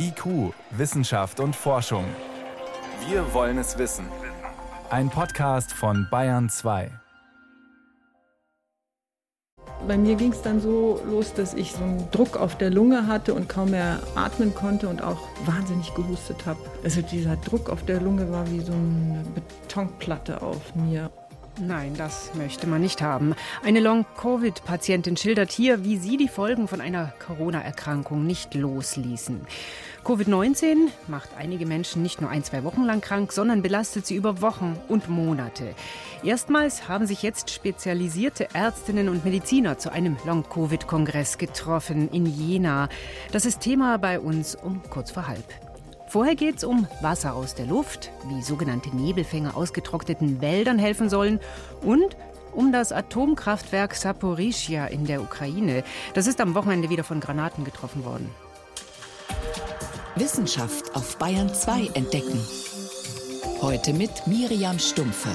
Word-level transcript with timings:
IQ, 0.00 0.52
Wissenschaft 0.70 1.40
und 1.40 1.56
Forschung. 1.56 2.04
Wir 3.08 3.34
wollen 3.34 3.58
es 3.58 3.78
wissen. 3.78 4.06
Ein 4.90 5.10
Podcast 5.10 5.72
von 5.72 6.06
Bayern 6.08 6.48
2. 6.48 6.90
Bei 9.86 9.96
mir 9.96 10.14
ging 10.14 10.32
es 10.32 10.42
dann 10.42 10.60
so 10.60 11.00
los, 11.04 11.34
dass 11.34 11.54
ich 11.54 11.72
so 11.72 11.82
einen 11.82 12.10
Druck 12.10 12.36
auf 12.36 12.56
der 12.58 12.70
Lunge 12.70 13.06
hatte 13.06 13.34
und 13.34 13.48
kaum 13.48 13.70
mehr 13.70 14.00
atmen 14.14 14.54
konnte 14.54 14.88
und 14.88 15.02
auch 15.02 15.20
wahnsinnig 15.46 15.92
gehustet 15.94 16.46
habe. 16.46 16.60
Also 16.84 17.02
dieser 17.02 17.36
Druck 17.36 17.68
auf 17.68 17.84
der 17.84 18.00
Lunge 18.00 18.30
war 18.30 18.48
wie 18.50 18.60
so 18.60 18.72
eine 18.72 19.24
Betonplatte 19.34 20.42
auf 20.42 20.74
mir. 20.76 21.10
Nein, 21.60 21.94
das 21.96 22.34
möchte 22.34 22.66
man 22.68 22.80
nicht 22.80 23.02
haben. 23.02 23.34
Eine 23.64 23.80
Long-Covid-Patientin 23.80 25.16
schildert 25.16 25.50
hier, 25.50 25.84
wie 25.84 25.96
sie 25.96 26.16
die 26.16 26.28
Folgen 26.28 26.68
von 26.68 26.80
einer 26.80 27.12
Corona-Erkrankung 27.26 28.24
nicht 28.26 28.54
losließen. 28.54 29.40
Covid-19 30.04 30.88
macht 31.08 31.30
einige 31.36 31.66
Menschen 31.66 32.02
nicht 32.02 32.20
nur 32.20 32.30
ein, 32.30 32.44
zwei 32.44 32.62
Wochen 32.62 32.84
lang 32.84 33.00
krank, 33.00 33.32
sondern 33.32 33.62
belastet 33.62 34.06
sie 34.06 34.14
über 34.14 34.40
Wochen 34.40 34.78
und 34.88 35.08
Monate. 35.08 35.74
Erstmals 36.22 36.88
haben 36.88 37.06
sich 37.06 37.22
jetzt 37.22 37.50
spezialisierte 37.50 38.48
Ärztinnen 38.54 39.08
und 39.08 39.24
Mediziner 39.24 39.78
zu 39.78 39.90
einem 39.92 40.16
Long-Covid-Kongress 40.24 41.38
getroffen 41.38 42.08
in 42.10 42.26
Jena. 42.26 42.88
Das 43.32 43.44
ist 43.44 43.60
Thema 43.60 43.98
bei 43.98 44.20
uns 44.20 44.54
um 44.54 44.80
kurz 44.90 45.10
vor 45.10 45.26
halb. 45.26 45.44
Vorher 46.08 46.36
geht 46.36 46.56
es 46.56 46.64
um 46.64 46.86
Wasser 47.02 47.34
aus 47.34 47.54
der 47.54 47.66
Luft, 47.66 48.10
wie 48.28 48.42
sogenannte 48.42 48.88
Nebelfänger 48.96 49.54
ausgetrockneten 49.54 50.40
Wäldern 50.40 50.78
helfen 50.78 51.10
sollen 51.10 51.38
und 51.82 52.16
um 52.54 52.72
das 52.72 52.92
Atomkraftwerk 52.92 53.94
Saporischia 53.94 54.86
in 54.86 55.04
der 55.04 55.20
Ukraine. 55.20 55.84
Das 56.14 56.26
ist 56.26 56.40
am 56.40 56.54
Wochenende 56.54 56.88
wieder 56.88 57.04
von 57.04 57.20
Granaten 57.20 57.62
getroffen 57.62 58.06
worden. 58.06 58.30
Wissenschaft 60.16 60.96
auf 60.96 61.18
Bayern 61.18 61.52
2 61.52 61.90
entdecken. 61.92 62.40
Heute 63.60 63.92
mit 63.92 64.26
Miriam 64.26 64.78
Stumpfe. 64.78 65.30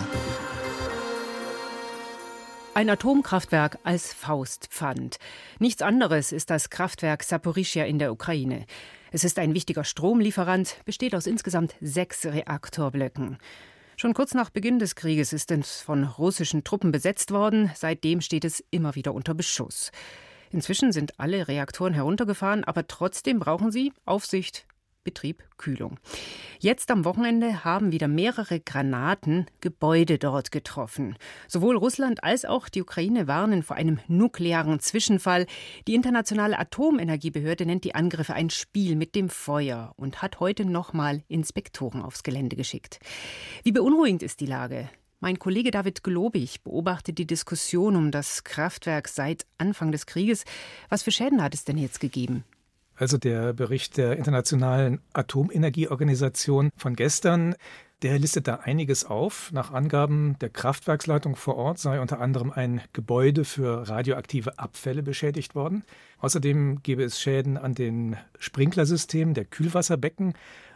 Ein 2.73 2.89
Atomkraftwerk 2.89 3.77
als 3.83 4.11
Faustpfand. 4.11 5.17
Nichts 5.59 5.83
anderes 5.83 6.31
ist 6.31 6.49
das 6.49 6.71
Kraftwerk 6.71 7.21
Saporischia 7.23 7.85
in 7.85 7.99
der 7.99 8.11
Ukraine. 8.11 8.65
Es 9.15 9.23
ist 9.23 9.37
ein 9.37 9.53
wichtiger 9.53 9.83
Stromlieferant, 9.83 10.77
besteht 10.85 11.13
aus 11.13 11.27
insgesamt 11.27 11.75
sechs 11.79 12.25
Reaktorblöcken. 12.25 13.37
Schon 13.95 14.15
kurz 14.15 14.33
nach 14.33 14.49
Beginn 14.49 14.79
des 14.79 14.95
Krieges 14.95 15.33
ist 15.33 15.51
es 15.51 15.81
von 15.81 16.03
russischen 16.03 16.63
Truppen 16.63 16.91
besetzt 16.91 17.29
worden. 17.29 17.69
Seitdem 17.75 18.21
steht 18.21 18.43
es 18.43 18.63
immer 18.71 18.95
wieder 18.95 19.13
unter 19.13 19.35
Beschuss. 19.35 19.91
Inzwischen 20.49 20.91
sind 20.91 21.19
alle 21.19 21.47
Reaktoren 21.47 21.93
heruntergefahren, 21.93 22.63
aber 22.63 22.87
trotzdem 22.87 23.37
brauchen 23.37 23.71
sie 23.71 23.93
Aufsicht, 24.03 24.65
Betrieb, 25.03 25.43
Kühlung. 25.57 25.99
Jetzt 26.59 26.91
am 26.91 27.05
Wochenende 27.05 27.63
haben 27.65 27.91
wieder 27.91 28.07
mehrere 28.07 28.59
Granaten 28.59 29.45
Gebäude 29.61 30.17
dort 30.17 30.51
getroffen. 30.51 31.17
Sowohl 31.47 31.77
Russland 31.77 32.23
als 32.23 32.45
auch 32.45 32.69
die 32.69 32.81
Ukraine 32.81 33.27
warnen 33.27 33.63
vor 33.63 33.75
einem 33.75 33.99
nuklearen 34.07 34.79
Zwischenfall. 34.79 35.45
Die 35.87 35.95
internationale 35.95 36.57
Atomenergiebehörde 36.57 37.65
nennt 37.65 37.83
die 37.83 37.95
Angriffe 37.95 38.33
ein 38.33 38.49
Spiel 38.49 38.95
mit 38.95 39.15
dem 39.15 39.29
Feuer 39.29 39.93
und 39.97 40.21
hat 40.21 40.39
heute 40.39 40.65
nochmal 40.65 41.23
Inspektoren 41.27 42.01
aufs 42.01 42.23
Gelände 42.23 42.55
geschickt. 42.55 42.99
Wie 43.63 43.71
beunruhigend 43.71 44.23
ist 44.23 44.39
die 44.39 44.45
Lage? 44.45 44.89
Mein 45.19 45.39
Kollege 45.39 45.71
David 45.71 46.03
Globig 46.03 46.63
beobachtet 46.63 47.17
die 47.17 47.25
Diskussion 47.25 47.95
um 47.95 48.11
das 48.11 48.43
Kraftwerk 48.43 49.07
seit 49.07 49.45
Anfang 49.57 49.93
des 49.93 50.05
Krieges. 50.05 50.43
Was 50.89 51.03
für 51.03 51.11
Schäden 51.11 51.41
hat 51.41 51.53
es 51.53 51.63
denn 51.63 51.77
jetzt 51.77 52.01
gegeben? 52.01 52.43
Also 52.95 53.17
der 53.17 53.53
Bericht 53.53 53.97
der 53.97 54.17
Internationalen 54.17 55.01
Atomenergieorganisation 55.13 56.69
von 56.77 56.95
gestern, 56.95 57.55
der 58.03 58.19
listet 58.19 58.47
da 58.47 58.55
einiges 58.55 59.05
auf. 59.05 59.51
Nach 59.53 59.71
Angaben 59.71 60.37
der 60.39 60.49
Kraftwerksleitung 60.49 61.35
vor 61.35 61.55
Ort 61.55 61.79
sei 61.79 62.01
unter 62.01 62.19
anderem 62.19 62.51
ein 62.51 62.81
Gebäude 62.91 63.45
für 63.45 63.87
radioaktive 63.87 64.59
Abfälle 64.59 65.01
beschädigt 65.01 65.55
worden. 65.55 65.83
Außerdem 66.19 66.83
gebe 66.83 67.03
es 67.03 67.19
Schäden 67.19 67.57
an 67.57 67.73
den 67.73 68.17
Sprinklersystemen 68.39 69.33
der 69.33 69.45
Kühlwasserbecken. 69.45 70.33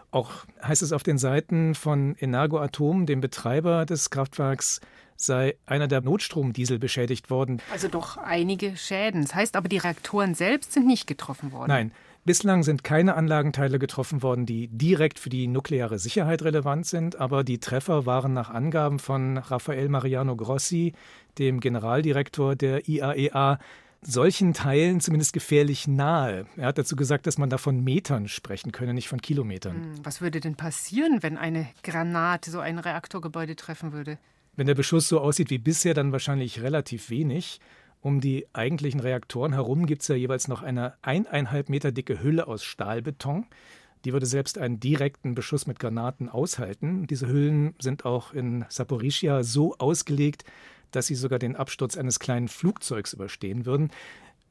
Auch 0.09 0.45
heißt 0.63 0.81
es 0.81 0.93
auf 0.93 1.03
den 1.03 1.17
Seiten 1.17 1.75
von 1.75 2.15
Energoatom, 2.17 3.05
dem 3.05 3.19
Betreiber 3.19 3.85
des 3.85 4.09
Kraftwerks, 4.09 4.79
sei 5.17 5.57
einer 5.65 5.87
der 5.87 6.01
Notstromdiesel 6.01 6.79
beschädigt 6.79 7.29
worden. 7.29 7.61
Also 7.73 7.89
doch 7.89 8.17
einige 8.17 8.77
Schäden. 8.77 9.23
Das 9.23 9.35
heißt 9.35 9.55
aber, 9.57 9.67
die 9.67 9.79
Reaktoren 9.79 10.33
selbst 10.33 10.73
sind 10.73 10.87
nicht 10.87 11.07
getroffen 11.07 11.51
worden. 11.51 11.69
Nein, 11.69 11.91
Bislang 12.27 12.63
sind 12.63 12.83
keine 12.83 13.15
Anlagenteile 13.15 13.79
getroffen 13.79 14.21
worden, 14.21 14.45
die 14.45 14.67
direkt 14.67 15.17
für 15.17 15.29
die 15.29 15.47
nukleare 15.47 15.97
Sicherheit 15.97 16.41
relevant 16.41 16.85
sind, 16.85 17.15
aber 17.15 17.45
die 17.45 17.61
Treffer 17.61 18.05
waren 18.05 18.33
nach 18.33 18.49
Angaben 18.49 18.99
von 18.99 19.37
Rafael 19.37 19.87
Mariano 19.87 20.35
Grossi, 20.35 20.91
dem 21.37 21.61
Generaldirektor 21.61 22.57
der 22.57 22.89
IAEA, 22.89 23.53
e 23.53 23.57
solchen 24.01 24.53
Teilen 24.53 24.99
zumindest 24.99 25.31
gefährlich 25.31 25.87
nahe. 25.87 26.47
Er 26.57 26.67
hat 26.67 26.77
dazu 26.77 26.97
gesagt, 26.97 27.27
dass 27.27 27.37
man 27.37 27.49
da 27.49 27.57
von 27.57 27.81
Metern 27.81 28.27
sprechen 28.27 28.73
könne, 28.73 28.93
nicht 28.93 29.07
von 29.07 29.21
Kilometern. 29.21 29.75
Hm, 29.75 29.93
was 30.03 30.19
würde 30.19 30.41
denn 30.41 30.55
passieren, 30.55 31.23
wenn 31.23 31.37
eine 31.37 31.69
Granate 31.81 32.51
so 32.51 32.59
ein 32.59 32.77
Reaktorgebäude 32.77 33.55
treffen 33.55 33.93
würde? 33.93 34.17
Wenn 34.57 34.67
der 34.67 34.75
Beschuss 34.75 35.07
so 35.07 35.21
aussieht 35.21 35.49
wie 35.49 35.59
bisher, 35.59 35.93
dann 35.93 36.11
wahrscheinlich 36.11 36.61
relativ 36.61 37.09
wenig. 37.09 37.61
Um 38.01 38.21
die 38.21 38.47
eigentlichen 38.53 38.99
Reaktoren 38.99 39.53
herum 39.53 39.85
gibt 39.85 40.03
es 40.03 40.07
ja 40.07 40.15
jeweils 40.15 40.47
noch 40.47 40.61
eine 40.61 40.93
eineinhalb 41.01 41.69
Meter 41.69 41.91
dicke 41.91 42.21
Hülle 42.21 42.47
aus 42.47 42.63
Stahlbeton. 42.63 43.45
Die 44.05 44.13
würde 44.13 44.25
selbst 44.25 44.57
einen 44.57 44.79
direkten 44.79 45.35
Beschuss 45.35 45.67
mit 45.67 45.79
Granaten 45.79 46.29
aushalten. 46.29 47.07
Diese 47.07 47.27
Hüllen 47.27 47.73
sind 47.79 48.05
auch 48.05 48.33
in 48.33 48.65
Saporischia 48.69 49.43
so 49.43 49.75
ausgelegt, 49.77 50.45
dass 50.91 51.07
sie 51.07 51.15
sogar 51.15 51.39
den 51.39 51.55
Absturz 51.55 51.97
eines 51.97 52.19
kleinen 52.19 52.47
Flugzeugs 52.47 53.13
überstehen 53.13 53.65
würden. 53.65 53.91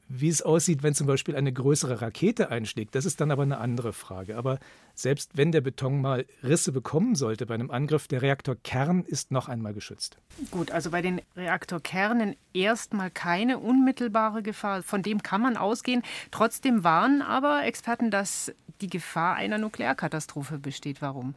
Wie 0.09 0.29
es 0.29 0.41
aussieht, 0.41 0.83
wenn 0.83 0.93
zum 0.93 1.05
Beispiel 1.05 1.35
eine 1.35 1.51
größere 1.51 2.01
Rakete 2.01 2.49
einschlägt, 2.49 2.95
das 2.95 3.05
ist 3.05 3.19
dann 3.19 3.29
aber 3.29 3.43
eine 3.43 3.57
andere 3.57 3.91
Frage. 3.91 4.37
Aber 4.37 4.57
selbst 4.95 5.35
wenn 5.35 5.51
der 5.51 5.59
Beton 5.59 5.99
mal 6.01 6.25
Risse 6.43 6.71
bekommen 6.71 7.15
sollte 7.15 7.45
bei 7.45 7.55
einem 7.55 7.71
Angriff, 7.71 8.07
der 8.07 8.21
Reaktorkern 8.21 9.03
ist 9.03 9.31
noch 9.31 9.49
einmal 9.49 9.73
geschützt. 9.73 10.17
Gut, 10.49 10.71
also 10.71 10.91
bei 10.91 11.01
den 11.01 11.21
Reaktorkernen 11.35 12.35
erstmal 12.53 13.11
keine 13.11 13.59
unmittelbare 13.59 14.43
Gefahr. 14.43 14.81
Von 14.81 15.03
dem 15.03 15.23
kann 15.23 15.41
man 15.41 15.57
ausgehen. 15.57 16.03
Trotzdem 16.31 16.85
warnen 16.85 17.21
aber 17.21 17.65
Experten, 17.65 18.09
dass 18.09 18.53
die 18.79 18.89
Gefahr 18.89 19.35
einer 19.35 19.57
Nuklearkatastrophe 19.57 20.57
besteht. 20.57 21.01
Warum? 21.01 21.35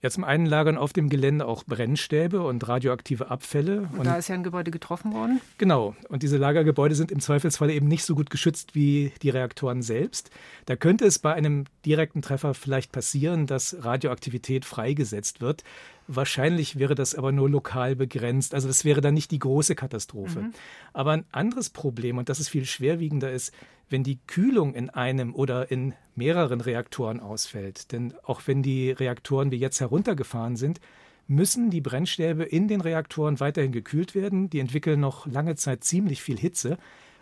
Ja, 0.00 0.10
zum 0.10 0.22
einen 0.22 0.46
lagern 0.46 0.78
auf 0.78 0.92
dem 0.92 1.08
Gelände 1.08 1.44
auch 1.46 1.64
Brennstäbe 1.64 2.40
und 2.40 2.68
radioaktive 2.68 3.30
Abfälle. 3.30 3.88
Und, 3.92 4.00
und, 4.00 4.06
da 4.06 4.16
ist 4.16 4.28
ja 4.28 4.36
ein 4.36 4.44
Gebäude 4.44 4.70
getroffen 4.70 5.12
worden? 5.12 5.40
Genau. 5.58 5.96
Und 6.08 6.22
diese 6.22 6.36
Lagergebäude 6.36 6.94
sind 6.94 7.10
im 7.10 7.18
Zweifelsfall 7.18 7.70
eben 7.70 7.88
nicht 7.88 8.04
so 8.04 8.14
gut 8.14 8.30
geschützt 8.30 8.76
wie 8.76 9.12
die 9.22 9.30
Reaktoren 9.30 9.82
selbst. 9.82 10.30
Da 10.66 10.76
könnte 10.76 11.04
es 11.04 11.18
bei 11.18 11.34
einem 11.34 11.64
direkten 11.84 12.22
Treffer 12.22 12.54
vielleicht 12.54 12.92
passieren, 12.92 13.46
dass 13.46 13.76
Radioaktivität 13.80 14.64
freigesetzt 14.64 15.40
wird. 15.40 15.64
Wahrscheinlich 16.06 16.78
wäre 16.78 16.94
das 16.94 17.16
aber 17.16 17.32
nur 17.32 17.50
lokal 17.50 17.96
begrenzt. 17.96 18.54
Also 18.54 18.68
das 18.68 18.84
wäre 18.84 19.00
dann 19.00 19.14
nicht 19.14 19.32
die 19.32 19.40
große 19.40 19.74
Katastrophe. 19.74 20.42
Mhm. 20.42 20.52
Aber 20.92 21.10
ein 21.10 21.24
anderes 21.32 21.70
Problem, 21.70 22.18
und 22.18 22.28
das 22.28 22.38
ist 22.38 22.48
viel 22.48 22.66
schwerwiegender, 22.66 23.32
ist, 23.32 23.52
wenn 23.90 24.02
die 24.02 24.18
Kühlung 24.26 24.74
in 24.74 24.90
einem 24.90 25.34
oder 25.34 25.70
in 25.70 25.94
mehreren 26.14 26.60
Reaktoren 26.60 27.20
ausfällt. 27.20 27.92
Denn 27.92 28.14
auch 28.24 28.42
wenn 28.46 28.62
die 28.62 28.90
Reaktoren 28.90 29.50
wie 29.50 29.56
jetzt 29.56 29.80
heruntergefahren 29.80 30.56
sind, 30.56 30.80
müssen 31.26 31.70
die 31.70 31.80
Brennstäbe 31.80 32.44
in 32.44 32.68
den 32.68 32.80
Reaktoren 32.80 33.40
weiterhin 33.40 33.72
gekühlt 33.72 34.14
werden. 34.14 34.50
Die 34.50 34.60
entwickeln 34.60 35.00
noch 35.00 35.26
lange 35.26 35.56
Zeit 35.56 35.84
ziemlich 35.84 36.22
viel 36.22 36.38
Hitze. 36.38 36.78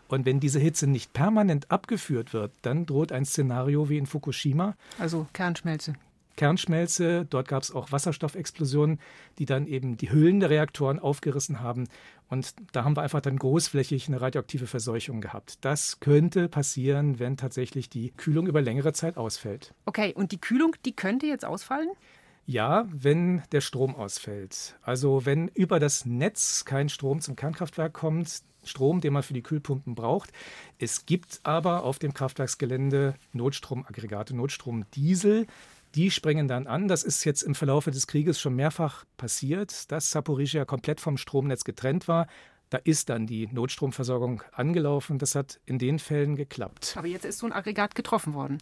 Und 0.08 0.24
wenn 0.24 0.38
diese 0.38 0.60
Hitze 0.60 0.86
nicht 0.86 1.12
permanent 1.12 1.70
abgeführt 1.70 2.32
wird, 2.32 2.52
dann 2.62 2.86
droht 2.86 3.10
ein 3.10 3.24
Szenario 3.24 3.88
wie 3.88 3.98
in 3.98 4.06
Fukushima. 4.06 4.76
Also 4.98 5.26
Kernschmelze. 5.32 5.94
Kernschmelze. 6.36 7.26
Dort 7.28 7.48
gab 7.48 7.62
es 7.62 7.74
auch 7.74 7.92
Wasserstoffexplosionen, 7.92 9.00
die 9.38 9.46
dann 9.46 9.66
eben 9.66 9.96
die 9.96 10.10
Hüllen 10.10 10.40
der 10.40 10.50
Reaktoren 10.50 10.98
aufgerissen 10.98 11.60
haben. 11.60 11.88
Und 12.28 12.54
da 12.72 12.84
haben 12.84 12.96
wir 12.96 13.02
einfach 13.02 13.20
dann 13.20 13.38
großflächig 13.38 14.08
eine 14.08 14.20
radioaktive 14.20 14.66
Verseuchung 14.66 15.20
gehabt. 15.20 15.64
Das 15.64 16.00
könnte 16.00 16.48
passieren, 16.48 17.18
wenn 17.18 17.36
tatsächlich 17.36 17.88
die 17.88 18.10
Kühlung 18.10 18.46
über 18.46 18.60
längere 18.60 18.92
Zeit 18.92 19.16
ausfällt. 19.16 19.74
Okay, 19.84 20.12
und 20.14 20.32
die 20.32 20.40
Kühlung, 20.40 20.76
die 20.84 20.94
könnte 20.94 21.26
jetzt 21.26 21.44
ausfallen? 21.44 21.88
Ja, 22.46 22.86
wenn 22.92 23.42
der 23.50 23.60
Strom 23.60 23.96
ausfällt. 23.96 24.76
Also 24.82 25.26
wenn 25.26 25.48
über 25.48 25.80
das 25.80 26.06
Netz 26.06 26.64
kein 26.64 26.88
Strom 26.88 27.20
zum 27.20 27.34
Kernkraftwerk 27.34 27.92
kommt, 27.92 28.42
Strom, 28.62 29.00
den 29.00 29.12
man 29.12 29.22
für 29.22 29.34
die 29.34 29.42
Kühlpumpen 29.42 29.94
braucht. 29.94 30.32
Es 30.78 31.06
gibt 31.06 31.40
aber 31.44 31.84
auf 31.84 31.98
dem 31.98 32.14
Kraftwerksgelände 32.14 33.14
Notstromaggregate, 33.32 34.34
Notstromdiesel. 34.34 35.46
Die 35.96 36.10
springen 36.10 36.46
dann 36.46 36.66
an. 36.66 36.88
Das 36.88 37.02
ist 37.02 37.24
jetzt 37.24 37.42
im 37.42 37.54
Verlauf 37.54 37.86
des 37.86 38.06
Krieges 38.06 38.38
schon 38.38 38.54
mehrfach 38.54 39.04
passiert, 39.16 39.90
dass 39.90 40.10
Saporischia 40.10 40.66
komplett 40.66 41.00
vom 41.00 41.16
Stromnetz 41.16 41.64
getrennt 41.64 42.06
war. 42.06 42.26
Da 42.68 42.78
ist 42.78 43.08
dann 43.08 43.26
die 43.26 43.46
Notstromversorgung 43.46 44.42
angelaufen. 44.52 45.18
Das 45.18 45.34
hat 45.34 45.58
in 45.64 45.78
den 45.78 45.98
Fällen 45.98 46.36
geklappt. 46.36 46.96
Aber 46.98 47.06
jetzt 47.06 47.24
ist 47.24 47.38
so 47.38 47.46
ein 47.46 47.52
Aggregat 47.52 47.94
getroffen 47.94 48.34
worden. 48.34 48.58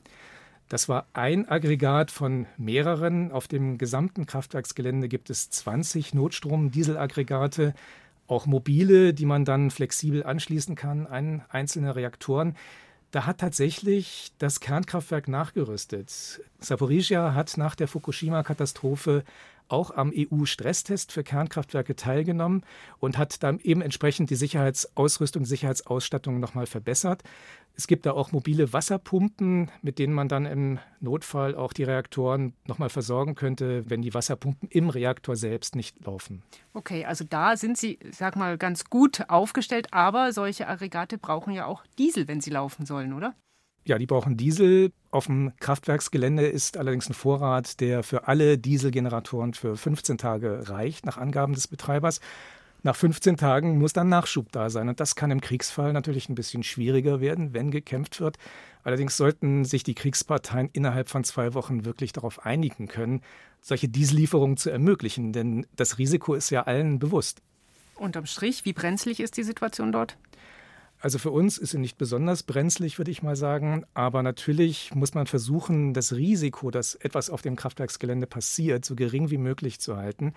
Das 0.69 0.89
war 0.89 1.09
ein 1.13 1.49
Aggregat 1.49 2.13
von 2.13 2.47
mehreren. 2.57 3.33
Auf 3.33 3.49
dem 3.49 3.79
gesamten 3.79 4.27
Kraftwerksgelände 4.27 5.09
gibt 5.09 5.29
es 5.29 5.51
20 5.51 6.15
Notstrom-Dieselaggregate, 6.15 7.75
auch 8.27 8.47
mobile, 8.47 9.13
die 9.13 9.27
man 9.27 9.45
dann 9.45 9.71
flexibel 9.71 10.23
anschließen 10.23 10.77
kann 10.77 11.07
an 11.07 11.43
einzelne 11.49 11.97
Reaktoren. 11.97 12.57
Da 13.15 13.27
hat 13.27 13.39
tatsächlich 13.39 14.33
das 14.39 14.59
Kernkraftwerk 14.59 15.29
nachgerüstet. 15.29 16.41
Saporizhia 16.59 17.33
hat 17.33 17.57
nach 17.57 17.77
der 17.77 17.87
Fukushima-Katastrophe 17.87 19.23
auch 19.69 19.91
am 19.91 20.13
EU-Stresstest 20.15 21.13
für 21.13 21.25
Kernkraftwerke 21.25 21.97
teilgenommen 21.97 22.65
und 22.99 23.19
hat 23.19 23.43
dann 23.43 23.59
eben 23.61 23.81
entsprechend 23.81 24.31
die 24.31 24.37
Sicherheitsausrüstung, 24.37 25.45
Sicherheitsausstattung 25.45 26.41
nochmal 26.41 26.67
verbessert. 26.67 27.23
Es 27.77 27.89
gibt 27.89 28.07
da 28.07 28.13
auch 28.13 28.31
mobile 28.31 28.73
Wasserpumpen, 28.73 29.71
mit 29.83 29.99
denen 29.99 30.15
man 30.15 30.29
dann 30.29 30.47
im 30.47 30.79
Notfall 31.01 31.57
auch 31.57 31.73
die 31.73 31.83
Reaktoren 31.83 32.55
nochmal 32.67 32.89
versorgen 32.89 33.35
könnte, 33.35 33.89
wenn 33.91 34.01
die 34.01 34.15
Wasserpumpen 34.15 34.69
im 34.69 34.91
Reaktor 34.91 35.35
selbst 35.35 35.75
nicht 35.75 36.05
laufen. 36.05 36.43
Okay, 36.73 37.05
also 37.05 37.25
da 37.25 37.57
sind 37.57 37.77
Sie, 37.77 37.99
sag 38.11 38.37
mal, 38.37 38.59
ganz 38.59 38.85
gut 38.85 39.29
aufgestellt, 39.29 39.93
aber 39.93 40.33
solche 40.33 40.69
Aggregate 40.69 41.19
brauchen 41.19 41.53
ja 41.53 41.67
auch 41.67 41.85
Diesel, 41.99 42.29
wenn 42.29 42.41
sie 42.41 42.51
laufen 42.51 42.87
sollen, 42.87 43.13
oder? 43.13 43.35
Ja, 43.87 43.99
die 43.99 44.07
brauchen 44.07 44.37
Diesel. 44.37 44.93
Auf 45.11 45.27
dem 45.27 45.53
Kraftwerksgelände 45.61 46.47
ist 46.47 46.79
allerdings 46.79 47.09
ein 47.09 47.15
Vorrat, 47.15 47.81
der 47.81 48.03
für 48.03 48.29
alle 48.29 48.57
Dieselgeneratoren 48.57 49.53
für 49.53 49.77
15 49.77 50.17
Tage 50.17 50.69
reicht, 50.69 51.05
nach 51.05 51.19
Angaben 51.19 51.53
des 51.53 51.69
Betreibers. 51.69 52.21
Nach 52.83 52.97
15 52.97 53.37
Tagen 53.37 53.79
muss 53.79 53.93
dann 53.93 54.09
Nachschub 54.09 54.53
da 54.53 54.71
sein. 54.71 54.89
Und 54.89 55.01
das 55.01 55.17
kann 55.17 55.31
im 55.31 55.41
Kriegsfall 55.41 55.93
natürlich 55.93 56.29
ein 56.29 56.35
bisschen 56.35 56.63
schwieriger 56.63 57.21
werden, 57.21 57.53
wenn 57.53 57.71
gekämpft 57.71 58.21
wird. 58.21 58.39
Allerdings 58.85 59.17
sollten 59.17 59.65
sich 59.65 59.83
die 59.83 59.95
Kriegsparteien 59.95 60.71
innerhalb 60.73 61.09
von 61.09 61.25
zwei 61.25 61.55
Wochen 61.55 61.85
wirklich 61.85 62.13
darauf 62.13 62.45
einigen 62.45 62.89
können, 62.89 63.23
solche 63.63 63.89
Diesellieferungen 63.89 64.57
zu 64.57 64.71
ermöglichen. 64.71 65.33
Denn 65.33 65.67
das 65.77 65.99
Risiko 65.99 66.35
ist 66.35 66.51
ja 66.51 66.63
allen 66.63 66.99
bewusst. 66.99 67.41
Unterm 67.97 68.27
Strich, 68.27 68.65
wie 68.65 68.73
brenzlig 68.73 69.21
ist 69.21 69.37
die 69.37 69.45
Situation 69.45 69.93
dort? 69.93 70.19
Also 71.05 71.19
für 71.19 71.33
uns 71.33 71.59
ist 71.59 71.73
sie 71.73 71.79
nicht 71.79 71.99
besonders 71.99 72.45
brenzlig, 72.45 72.97
würde 72.97 73.11
ich 73.11 73.23
mal 73.23 73.37
sagen. 73.37 73.85
Aber 73.93 74.23
natürlich 74.23 74.95
muss 74.95 75.13
man 75.13 75.27
versuchen, 75.27 75.93
das 75.93 76.15
Risiko, 76.15 76.71
dass 76.71 76.95
etwas 76.95 77.29
auf 77.29 77.43
dem 77.43 77.57
Kraftwerksgelände 77.57 78.27
passiert, 78.27 78.87
so 78.87 78.95
gering 78.95 79.29
wie 79.29 79.37
möglich 79.37 79.81
zu 79.81 79.99
halten. 79.99 80.33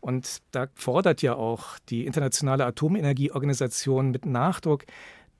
Und 0.00 0.42
da 0.50 0.66
fordert 0.74 1.22
ja 1.22 1.36
auch 1.36 1.78
die 1.88 2.04
Internationale 2.04 2.66
Atomenergieorganisation 2.66 4.10
mit 4.10 4.26
Nachdruck, 4.26 4.86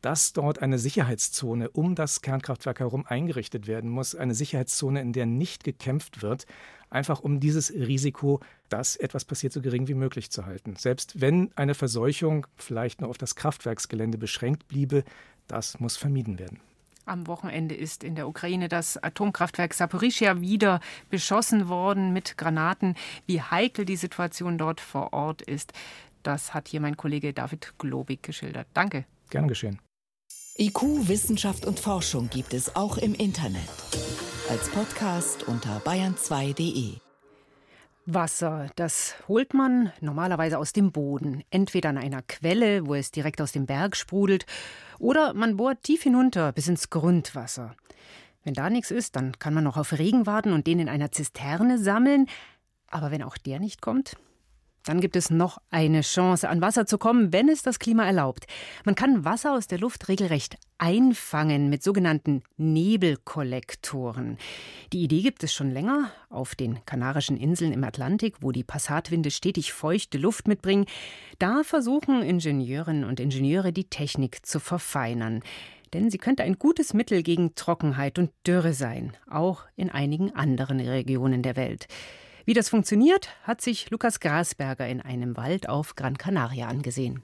dass 0.01 0.33
dort 0.33 0.63
eine 0.63 0.79
Sicherheitszone 0.79 1.71
um 1.71 1.97
das 1.97 2.23
Kernkraftwerk 2.23 2.79
herum 2.79 3.05
eingerichtet 3.05 3.67
werden 3.67 3.91
muss. 3.91 4.15
Eine 4.15 4.37
Sicherheitszone, 4.37 5.01
in 5.01 5.13
der 5.13 5.27
nicht 5.27 5.65
gekämpft 5.65 6.23
wird, 6.23 6.47
einfach 6.91 7.21
um 7.21 7.41
dieses 7.41 7.73
Risiko, 7.73 8.41
dass 8.69 8.97
etwas 8.97 9.25
passiert, 9.25 9.53
so 9.53 9.61
gering 9.61 9.89
wie 9.89 9.95
möglich 9.95 10.31
zu 10.31 10.47
halten. 10.47 10.77
Selbst 10.77 11.21
wenn 11.21 11.51
eine 11.57 11.75
Verseuchung 11.75 12.47
vielleicht 12.57 13.01
nur 13.01 13.11
auf 13.11 13.19
das 13.19 13.35
Kraftwerksgelände 13.35 14.19
beschränkt 14.19 14.69
bliebe, 14.69 15.05
das 15.47 15.81
muss 15.81 15.97
vermieden 15.97 16.39
werden. 16.39 16.61
Am 17.07 17.27
Wochenende 17.27 17.75
ist 17.75 18.05
in 18.05 18.17
der 18.17 18.29
Ukraine 18.29 18.69
das 18.69 19.03
Atomkraftwerk 19.03 19.73
Saporischia 19.73 20.43
wieder 20.43 20.81
beschossen 21.09 21.69
worden 21.69 22.13
mit 22.13 22.37
Granaten. 22.37 22.97
Wie 23.27 23.41
heikel 23.41 23.87
die 23.87 23.97
Situation 23.97 24.59
dort 24.59 24.81
vor 24.81 25.15
Ort 25.15 25.41
ist, 25.41 25.73
das 26.23 26.53
hat 26.53 26.69
hier 26.69 26.81
mein 26.81 26.99
Kollege 26.99 27.33
David 27.33 27.73
Globig 27.79 28.23
geschildert. 28.23 28.67
Danke. 28.75 29.07
Gern 29.31 29.49
geschehen. 29.49 29.79
IQ, 30.59 31.09
Wissenschaft 31.09 31.65
und 31.65 31.81
Forschung 31.81 32.29
gibt 32.29 32.53
es 32.53 32.77
auch 32.77 32.99
im 32.99 33.15
Internet. 33.15 33.69
Als 34.51 34.71
Podcast 34.71 35.47
unter 35.47 35.79
bayern2.de. 35.81 36.95
Wasser, 38.07 38.71
das 38.77 39.15
holt 39.29 39.53
man 39.53 39.93
normalerweise 40.01 40.59
aus 40.59 40.73
dem 40.73 40.91
Boden, 40.91 41.45
entweder 41.51 41.91
an 41.91 41.99
einer 41.99 42.23
Quelle, 42.23 42.87
wo 42.87 42.95
es 42.95 43.11
direkt 43.11 43.43
aus 43.43 43.53
dem 43.53 43.67
Berg 43.67 43.95
sprudelt, 43.95 44.47
oder 44.99 45.35
man 45.35 45.59
bohrt 45.59 45.83
tief 45.83 46.03
hinunter 46.03 46.53
bis 46.53 46.67
ins 46.67 46.89
Grundwasser. 46.89 47.77
Wenn 48.43 48.55
da 48.55 48.71
nichts 48.71 48.91
ist, 48.91 49.17
dann 49.17 49.39
kann 49.39 49.53
man 49.53 49.65
noch 49.65 49.77
auf 49.77 49.93
Regen 49.93 50.25
warten 50.25 50.55
und 50.55 50.67
den 50.67 50.79
in 50.79 50.89
einer 50.89 51.13
Zisterne 51.13 51.79
sammeln. 51.79 52.27
Aber 52.91 53.11
wenn 53.11 53.23
auch 53.23 53.37
der 53.37 53.61
nicht 53.61 53.83
kommt, 53.83 54.17
dann 54.89 55.01
gibt 55.03 55.17
es 55.17 55.29
noch 55.29 55.59
eine 55.71 56.01
Chance, 56.01 56.49
an 56.49 56.63
Wasser 56.63 56.87
zu 56.87 56.97
kommen, 56.97 57.33
wenn 57.33 57.51
es 57.51 57.63
das 57.63 57.79
Klima 57.79 58.07
erlaubt. 58.07 58.47
Man 58.85 58.95
kann 58.95 59.25
Wasser 59.25 59.53
aus 59.53 59.67
der 59.67 59.79
Luft 59.79 60.09
regelrecht 60.09 60.57
einfangen 60.79 61.69
mit 61.69 61.83
sogenannten 61.83 62.43
Nebelkollektoren. 62.57 64.39
Die 64.93 65.03
Idee 65.03 65.23
gibt 65.23 65.43
es 65.43 65.53
schon 65.53 65.73
länger 65.73 66.11
auf 66.31 66.55
den 66.55 66.85
Kanarischen 66.87 67.37
Inseln 67.37 67.73
im 67.73 67.85
Atlantik, 67.85 68.37
wo 68.41 68.53
die 68.53 68.65
Passatwinde 68.65 69.31
stetig 69.31 69.73
feuchte 69.73 70.17
Luft 70.19 70.49
mitbringen. 70.49 70.87
Da 71.39 71.65
versuchen 71.65 72.23
Ingenieurinnen 72.23 73.05
und 73.05 73.21
Ingenieure 73.21 73.73
die 73.73 73.91
Technik 73.91 74.47
zu 74.47 74.61
verfeinern. 74.61 75.43
Denn 75.93 76.11
sie 76.11 76.19
könnte 76.19 76.45
ein 76.45 76.59
gutes 76.59 76.95
Mittel 76.95 77.23
gegen 77.23 77.55
Trockenheit 77.55 78.19
und 78.19 78.31
Dürre 78.47 78.73
sein, 78.73 79.17
auch 79.29 79.65
in 79.75 79.91
einigen 79.91 80.35
anderen 80.35 80.81
Regionen 80.81 81.43
der 81.43 81.57
Welt. 81.57 81.89
Wie 82.49 82.55
das 82.55 82.71
funktioniert, 82.71 83.29
hat 83.43 83.61
sich 83.61 83.91
Lukas 83.91 84.21
Grasberger 84.21 84.89
in 84.89 85.03
einem 85.03 85.37
Wald 85.37 85.69
auf 85.69 85.97
Gran 85.97 86.17
Canaria 86.17 86.67
angesehen. 86.67 87.23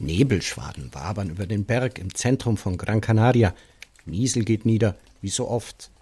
Nebelschwaden 0.00 0.92
wabern 0.92 1.30
über 1.30 1.46
den 1.46 1.64
Berg 1.64 2.00
im 2.00 2.12
Zentrum 2.12 2.56
von 2.56 2.76
Gran 2.76 3.00
Canaria. 3.00 3.54
Niesel 4.04 4.44
geht 4.44 4.66
nieder, 4.66 4.96
wie 5.22 5.28
so 5.28 5.48
oft. 5.48 5.92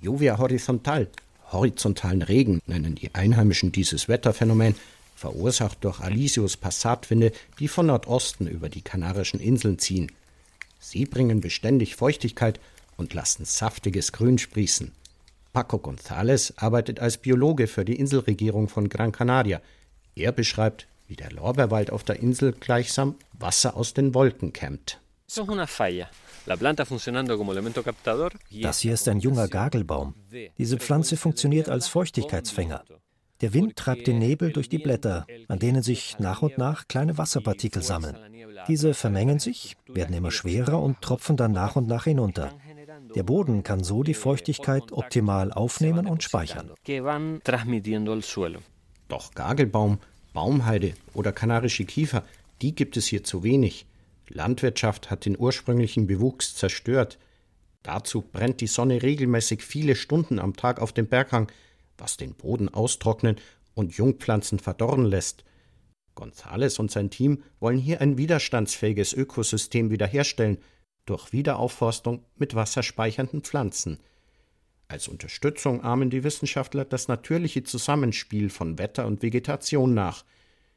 Juvia 0.00 0.38
horizontal, 0.38 1.08
horizontalen 1.52 2.22
Regen 2.22 2.62
nennen 2.66 2.94
die 2.94 3.14
Einheimischen 3.14 3.72
dieses 3.72 4.08
Wetterphänomen, 4.08 4.74
verursacht 5.16 5.84
durch 5.84 6.00
Alisios 6.00 6.56
Passatwinde, 6.56 7.30
die 7.58 7.68
von 7.68 7.84
Nordosten 7.84 8.46
über 8.46 8.70
die 8.70 8.80
Kanarischen 8.80 9.38
Inseln 9.38 9.78
ziehen. 9.78 10.12
Sie 10.80 11.04
bringen 11.04 11.42
beständig 11.42 11.94
Feuchtigkeit 11.94 12.58
und 12.96 13.14
lassen 13.14 13.44
saftiges 13.44 14.12
Grün 14.12 14.38
sprießen. 14.38 14.92
Paco 15.52 15.78
González 15.78 16.52
arbeitet 16.56 17.00
als 17.00 17.16
Biologe 17.18 17.66
für 17.66 17.84
die 17.84 17.96
Inselregierung 17.96 18.68
von 18.68 18.88
Gran 18.88 19.12
Canaria. 19.12 19.60
Er 20.14 20.32
beschreibt, 20.32 20.86
wie 21.08 21.16
der 21.16 21.32
Lorbeerwald 21.32 21.90
auf 21.90 22.04
der 22.04 22.20
Insel 22.20 22.52
gleichsam 22.52 23.14
Wasser 23.32 23.76
aus 23.76 23.94
den 23.94 24.14
Wolken 24.14 24.52
kämmt. 24.52 25.00
Das 28.62 28.78
hier 28.78 28.94
ist 28.94 29.08
ein 29.08 29.20
junger 29.20 29.48
Gagelbaum. 29.48 30.14
Diese 30.58 30.78
Pflanze 30.78 31.16
funktioniert 31.16 31.68
als 31.68 31.88
Feuchtigkeitsfänger. 31.88 32.84
Der 33.40 33.52
Wind 33.52 33.76
treibt 33.76 34.06
den 34.06 34.18
Nebel 34.18 34.52
durch 34.52 34.68
die 34.68 34.78
Blätter, 34.78 35.26
an 35.48 35.58
denen 35.58 35.82
sich 35.82 36.18
nach 36.18 36.42
und 36.42 36.56
nach 36.58 36.88
kleine 36.88 37.18
Wasserpartikel 37.18 37.82
sammeln. 37.82 38.16
Diese 38.68 38.94
vermengen 38.94 39.38
sich, 39.38 39.76
werden 39.86 40.16
immer 40.16 40.30
schwerer 40.30 40.80
und 40.82 41.02
tropfen 41.02 41.36
dann 41.36 41.52
nach 41.52 41.76
und 41.76 41.86
nach 41.86 42.04
hinunter. 42.04 42.54
Der 43.16 43.22
Boden 43.22 43.62
kann 43.62 43.82
so 43.82 44.02
die 44.02 44.12
Feuchtigkeit 44.12 44.92
optimal 44.92 45.50
aufnehmen 45.50 46.06
und 46.06 46.22
speichern. 46.22 46.70
Doch 49.08 49.32
Gagelbaum, 49.32 50.00
Baumheide 50.34 50.92
oder 51.14 51.32
kanarische 51.32 51.86
Kiefer, 51.86 52.24
die 52.60 52.74
gibt 52.74 52.98
es 52.98 53.06
hier 53.06 53.24
zu 53.24 53.42
wenig. 53.42 53.86
Landwirtschaft 54.28 55.10
hat 55.10 55.24
den 55.24 55.38
ursprünglichen 55.38 56.06
Bewuchs 56.06 56.56
zerstört. 56.56 57.18
Dazu 57.82 58.20
brennt 58.20 58.60
die 58.60 58.66
Sonne 58.66 59.02
regelmäßig 59.02 59.62
viele 59.62 59.96
Stunden 59.96 60.38
am 60.38 60.54
Tag 60.54 60.78
auf 60.78 60.92
dem 60.92 61.06
Berghang, 61.06 61.50
was 61.96 62.18
den 62.18 62.34
Boden 62.34 62.68
austrocknen 62.68 63.36
und 63.74 63.94
Jungpflanzen 63.96 64.58
verdorren 64.58 65.06
lässt. 65.06 65.42
Gonzales 66.14 66.78
und 66.78 66.90
sein 66.90 67.08
Team 67.08 67.42
wollen 67.60 67.78
hier 67.78 68.02
ein 68.02 68.18
widerstandsfähiges 68.18 69.14
Ökosystem 69.14 69.88
wiederherstellen– 69.88 70.58
durch 71.06 71.32
Wiederaufforstung 71.32 72.24
mit 72.36 72.54
wasserspeichernden 72.54 73.42
Pflanzen. 73.42 73.98
Als 74.88 75.08
Unterstützung 75.08 75.82
ahmen 75.82 76.10
die 76.10 76.22
Wissenschaftler 76.22 76.84
das 76.84 77.08
natürliche 77.08 77.64
Zusammenspiel 77.64 78.50
von 78.50 78.78
Wetter 78.78 79.06
und 79.06 79.22
Vegetation 79.22 79.94
nach, 79.94 80.24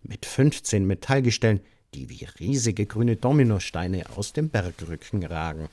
mit 0.01 0.25
15 0.25 0.85
Metallgestellen, 0.85 1.59
die 1.93 2.09
wie 2.09 2.25
riesige 2.39 2.85
grüne 2.85 3.15
Dominosteine 3.15 4.05
aus 4.15 4.33
dem 4.33 4.49
Bergrücken 4.49 5.25
ragen. 5.25 5.69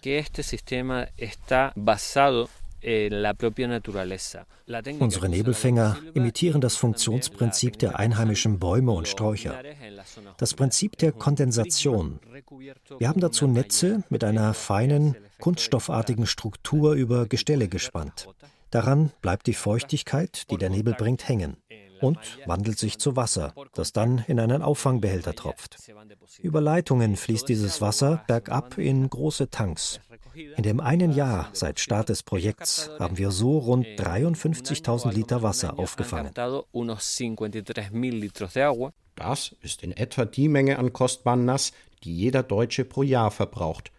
Que 0.00 0.18
este 0.18 0.44
sistema 0.44 1.08
está 1.16 1.72
basado 1.74 2.48
Unsere 5.00 5.28
Nebelfänger 5.28 5.96
imitieren 6.14 6.60
das 6.60 6.76
Funktionsprinzip 6.76 7.78
der 7.78 7.98
einheimischen 7.98 8.58
Bäume 8.58 8.92
und 8.92 9.08
Sträucher. 9.08 9.60
Das 10.36 10.54
Prinzip 10.54 10.96
der 10.98 11.12
Kondensation. 11.12 12.20
Wir 12.98 13.08
haben 13.08 13.20
dazu 13.20 13.46
Netze 13.46 14.04
mit 14.10 14.22
einer 14.22 14.54
feinen, 14.54 15.16
kunststoffartigen 15.40 16.26
Struktur 16.26 16.92
über 16.92 17.26
Gestelle 17.26 17.68
gespannt. 17.68 18.28
Daran 18.70 19.10
bleibt 19.22 19.46
die 19.46 19.54
Feuchtigkeit, 19.54 20.50
die 20.50 20.56
der 20.56 20.70
Nebel 20.70 20.94
bringt, 20.94 21.28
hängen. 21.28 21.56
und 22.00 22.18
wandelt 22.46 22.78
sich 22.78 22.98
zu 22.98 23.16
Wasser, 23.16 23.52
das 23.74 23.92
dann 23.92 24.24
in 24.28 24.38
einen 24.38 24.62
Auffangbehälter 24.62 25.34
tropft. 25.34 25.78
Über 26.40 26.60
Leitungen 26.60 27.16
fließt 27.16 27.48
dieses 27.48 27.80
Wasser 27.80 28.22
bergab 28.28 28.78
in 28.78 29.10
große 29.10 29.50
Tanks. 29.50 30.00
In 30.38 30.62
dem 30.62 30.78
einen 30.78 31.12
Jahr 31.12 31.48
seit 31.52 31.80
Start 31.80 32.10
des 32.10 32.22
Projekts 32.22 32.90
haben 33.00 33.18
wir 33.18 33.32
so 33.32 33.58
rund 33.58 33.86
53.000 33.86 35.12
Liter 35.12 35.42
Wasser 35.42 35.78
aufgefangen. 35.78 36.32
Das 39.16 39.56
ist 39.62 39.82
in 39.82 39.92
etwa 39.92 40.24
die 40.24 40.48
Menge 40.48 40.78
an 40.78 40.92
kostbarem 40.92 41.44
Nass, 41.44 41.72
die 42.04 42.16
jeder 42.16 42.44
Deutsche 42.44 42.84
pro 42.84 43.02
Jahr 43.02 43.32
verbraucht. 43.32 43.90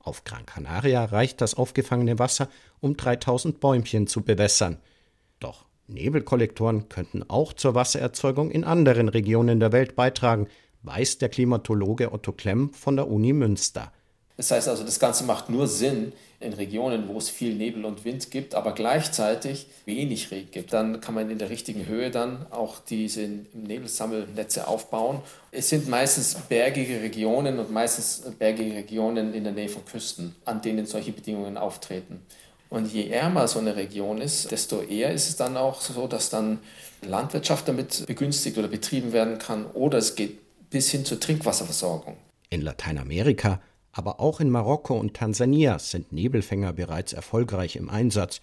Auf 0.00 0.24
Gran 0.24 0.44
Canaria 0.44 1.04
reicht 1.06 1.40
das 1.40 1.54
aufgefangene 1.54 2.18
Wasser, 2.18 2.48
um 2.80 2.96
3000 2.96 3.60
Bäumchen 3.60 4.06
zu 4.06 4.22
bewässern. 4.22 4.78
Doch 5.38 5.64
Nebelkollektoren 5.86 6.90
könnten 6.90 7.28
auch 7.28 7.54
zur 7.54 7.74
Wassererzeugung 7.74 8.50
in 8.50 8.64
anderen 8.64 9.08
Regionen 9.08 9.60
der 9.60 9.72
Welt 9.72 9.96
beitragen, 9.96 10.48
weiß 10.82 11.18
der 11.18 11.30
Klimatologe 11.30 12.12
Otto 12.12 12.32
Klemm 12.32 12.72
von 12.74 12.96
der 12.96 13.08
Uni 13.08 13.32
Münster. 13.32 13.92
Das 14.40 14.50
heißt 14.52 14.68
also, 14.68 14.84
das 14.84 14.98
Ganze 14.98 15.24
macht 15.24 15.50
nur 15.50 15.68
Sinn 15.68 16.14
in 16.40 16.54
Regionen, 16.54 17.08
wo 17.08 17.18
es 17.18 17.28
viel 17.28 17.52
Nebel 17.52 17.84
und 17.84 18.06
Wind 18.06 18.30
gibt, 18.30 18.54
aber 18.54 18.72
gleichzeitig 18.72 19.66
wenig 19.84 20.30
Regen 20.30 20.50
gibt. 20.50 20.72
Dann 20.72 21.02
kann 21.02 21.14
man 21.14 21.28
in 21.28 21.36
der 21.36 21.50
richtigen 21.50 21.84
Höhe 21.84 22.10
dann 22.10 22.46
auch 22.50 22.78
diese 22.78 23.28
Nebelsammelnetze 23.52 24.66
aufbauen. 24.66 25.20
Es 25.52 25.68
sind 25.68 25.90
meistens 25.90 26.36
bergige 26.48 27.02
Regionen 27.02 27.58
und 27.58 27.70
meistens 27.70 28.22
bergige 28.38 28.76
Regionen 28.76 29.34
in 29.34 29.44
der 29.44 29.52
Nähe 29.52 29.68
von 29.68 29.84
Küsten, 29.84 30.34
an 30.46 30.62
denen 30.62 30.86
solche 30.86 31.12
Bedingungen 31.12 31.58
auftreten. 31.58 32.22
Und 32.70 32.90
je 32.90 33.10
ärmer 33.10 33.46
so 33.46 33.58
eine 33.58 33.76
Region 33.76 34.22
ist, 34.22 34.50
desto 34.50 34.80
eher 34.80 35.12
ist 35.12 35.28
es 35.28 35.36
dann 35.36 35.58
auch 35.58 35.82
so, 35.82 36.06
dass 36.06 36.30
dann 36.30 36.60
Landwirtschaft 37.02 37.68
damit 37.68 38.06
begünstigt 38.06 38.56
oder 38.56 38.68
betrieben 38.68 39.12
werden 39.12 39.38
kann 39.38 39.66
oder 39.74 39.98
es 39.98 40.14
geht 40.14 40.38
bis 40.70 40.90
hin 40.90 41.04
zur 41.04 41.20
Trinkwasserversorgung. 41.20 42.16
In 42.48 42.62
Lateinamerika 42.62 43.60
aber 43.92 44.20
auch 44.20 44.40
in 44.40 44.50
Marokko 44.50 44.98
und 44.98 45.14
Tansania 45.14 45.78
sind 45.78 46.12
Nebelfänger 46.12 46.72
bereits 46.72 47.12
erfolgreich 47.12 47.76
im 47.76 47.88
Einsatz. 47.88 48.40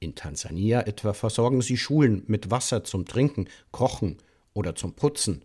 In 0.00 0.14
Tansania 0.14 0.82
etwa 0.82 1.12
versorgen 1.12 1.62
sie 1.62 1.76
Schulen 1.76 2.22
mit 2.26 2.50
Wasser 2.50 2.84
zum 2.84 3.06
Trinken, 3.06 3.48
Kochen 3.70 4.18
oder 4.52 4.74
zum 4.74 4.94
Putzen. 4.94 5.44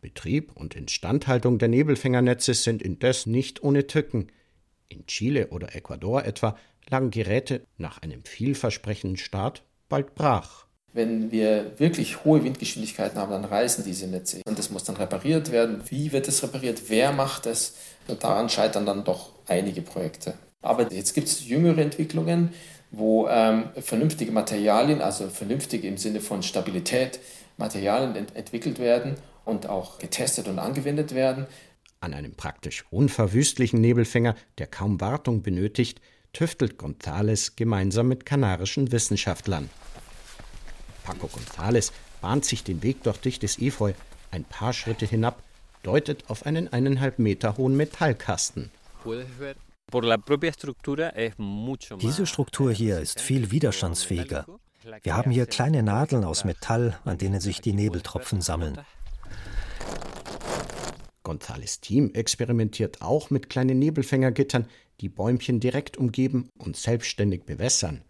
Betrieb 0.00 0.52
und 0.54 0.74
Instandhaltung 0.74 1.58
der 1.58 1.68
Nebelfängernetze 1.68 2.54
sind 2.54 2.82
indes 2.82 3.26
nicht 3.26 3.62
ohne 3.62 3.86
Tücken. 3.86 4.28
In 4.88 5.06
Chile 5.06 5.48
oder 5.48 5.74
Ecuador 5.74 6.24
etwa 6.24 6.56
lagen 6.88 7.10
Geräte 7.10 7.66
nach 7.76 8.00
einem 8.02 8.24
vielversprechenden 8.24 9.18
Start 9.18 9.62
bald 9.88 10.14
brach. 10.14 10.66
Wenn 10.92 11.30
wir 11.30 11.78
wirklich 11.78 12.24
hohe 12.24 12.42
Windgeschwindigkeiten 12.42 13.18
haben, 13.18 13.30
dann 13.30 13.44
reißen 13.44 13.84
diese 13.84 14.08
Netze. 14.08 14.40
Und 14.46 14.58
das 14.58 14.70
muss 14.70 14.84
dann 14.84 14.96
repariert 14.96 15.52
werden. 15.52 15.82
Wie 15.88 16.10
wird 16.12 16.26
es 16.26 16.42
repariert? 16.42 16.82
Wer 16.88 17.12
macht 17.12 17.46
es? 17.46 17.76
Daran 18.18 18.48
scheitern 18.48 18.86
dann 18.86 19.04
doch 19.04 19.30
einige 19.46 19.82
Projekte. 19.82 20.34
Aber 20.62 20.92
jetzt 20.92 21.14
gibt 21.14 21.28
es 21.28 21.46
jüngere 21.46 21.78
Entwicklungen, 21.80 22.52
wo 22.90 23.28
ähm, 23.28 23.70
vernünftige 23.80 24.32
Materialien, 24.32 25.00
also 25.00 25.28
vernünftige 25.28 25.86
im 25.86 25.96
Sinne 25.96 26.20
von 26.20 26.42
Stabilität, 26.42 27.20
Materialien 27.56 28.16
ent 28.16 28.34
entwickelt 28.34 28.78
werden 28.78 29.14
und 29.44 29.68
auch 29.68 29.98
getestet 29.98 30.48
und 30.48 30.58
angewendet 30.58 31.14
werden. 31.14 31.46
An 32.00 32.14
einem 32.14 32.34
praktisch 32.34 32.84
unverwüstlichen 32.90 33.80
Nebelfänger, 33.80 34.34
der 34.58 34.66
kaum 34.66 35.00
Wartung 35.00 35.42
benötigt, 35.42 36.00
tüftelt 36.32 36.80
González 36.80 37.52
gemeinsam 37.56 38.08
mit 38.08 38.24
kanarischen 38.24 38.90
Wissenschaftlern. 38.90 39.68
Paco 41.10 41.26
González 41.26 41.90
bahnt 42.20 42.44
sich 42.44 42.62
den 42.62 42.84
Weg 42.84 43.02
durch 43.02 43.18
dichtes 43.18 43.58
Efeu 43.58 43.94
ein 44.30 44.44
paar 44.44 44.72
Schritte 44.72 45.06
hinab, 45.06 45.42
deutet 45.82 46.30
auf 46.30 46.46
einen 46.46 46.72
eineinhalb 46.72 47.18
Meter 47.18 47.56
hohen 47.56 47.76
Metallkasten. 47.76 48.70
Diese 52.00 52.26
Struktur 52.26 52.72
hier 52.72 53.00
ist 53.00 53.20
viel 53.20 53.50
widerstandsfähiger. 53.50 54.46
Wir 55.02 55.16
haben 55.16 55.32
hier 55.32 55.46
kleine 55.46 55.82
Nadeln 55.82 56.24
aus 56.24 56.44
Metall, 56.44 56.98
an 57.04 57.18
denen 57.18 57.40
sich 57.40 57.60
die 57.60 57.72
Nebeltropfen 57.72 58.40
sammeln. 58.40 58.78
González 61.24 61.80
Team 61.80 62.12
experimentiert 62.14 63.02
auch 63.02 63.30
mit 63.30 63.50
kleinen 63.50 63.80
Nebelfängergittern, 63.80 64.68
die 65.00 65.08
Bäumchen 65.08 65.58
direkt 65.58 65.96
umgeben 65.96 66.50
und 66.56 66.76
selbstständig 66.76 67.44
bewässern. 67.44 68.02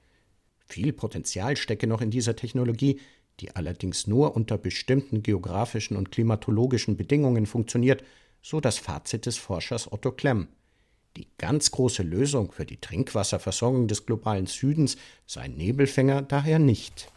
Viel 0.70 0.92
Potenzial 0.92 1.56
stecke 1.56 1.86
noch 1.86 2.00
in 2.00 2.10
dieser 2.10 2.36
Technologie, 2.36 3.00
die 3.40 3.54
allerdings 3.56 4.06
nur 4.06 4.36
unter 4.36 4.56
bestimmten 4.56 5.22
geografischen 5.22 5.96
und 5.96 6.12
klimatologischen 6.12 6.96
Bedingungen 6.96 7.46
funktioniert, 7.46 8.04
so 8.40 8.60
das 8.60 8.78
Fazit 8.78 9.26
des 9.26 9.36
Forschers 9.36 9.90
Otto 9.90 10.12
Klemm. 10.12 10.48
Die 11.16 11.26
ganz 11.38 11.72
große 11.72 12.04
Lösung 12.04 12.52
für 12.52 12.64
die 12.64 12.80
Trinkwasserversorgung 12.80 13.88
des 13.88 14.06
globalen 14.06 14.46
Südens 14.46 14.96
sei 15.26 15.48
Nebelfänger 15.48 16.22
daher 16.22 16.60
nicht. 16.60 17.10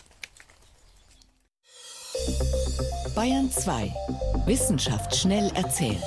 Bayern 3.13 3.51
2. 3.51 3.93
Wissenschaft 4.47 5.15
schnell 5.15 5.51
erzählt. 5.53 6.01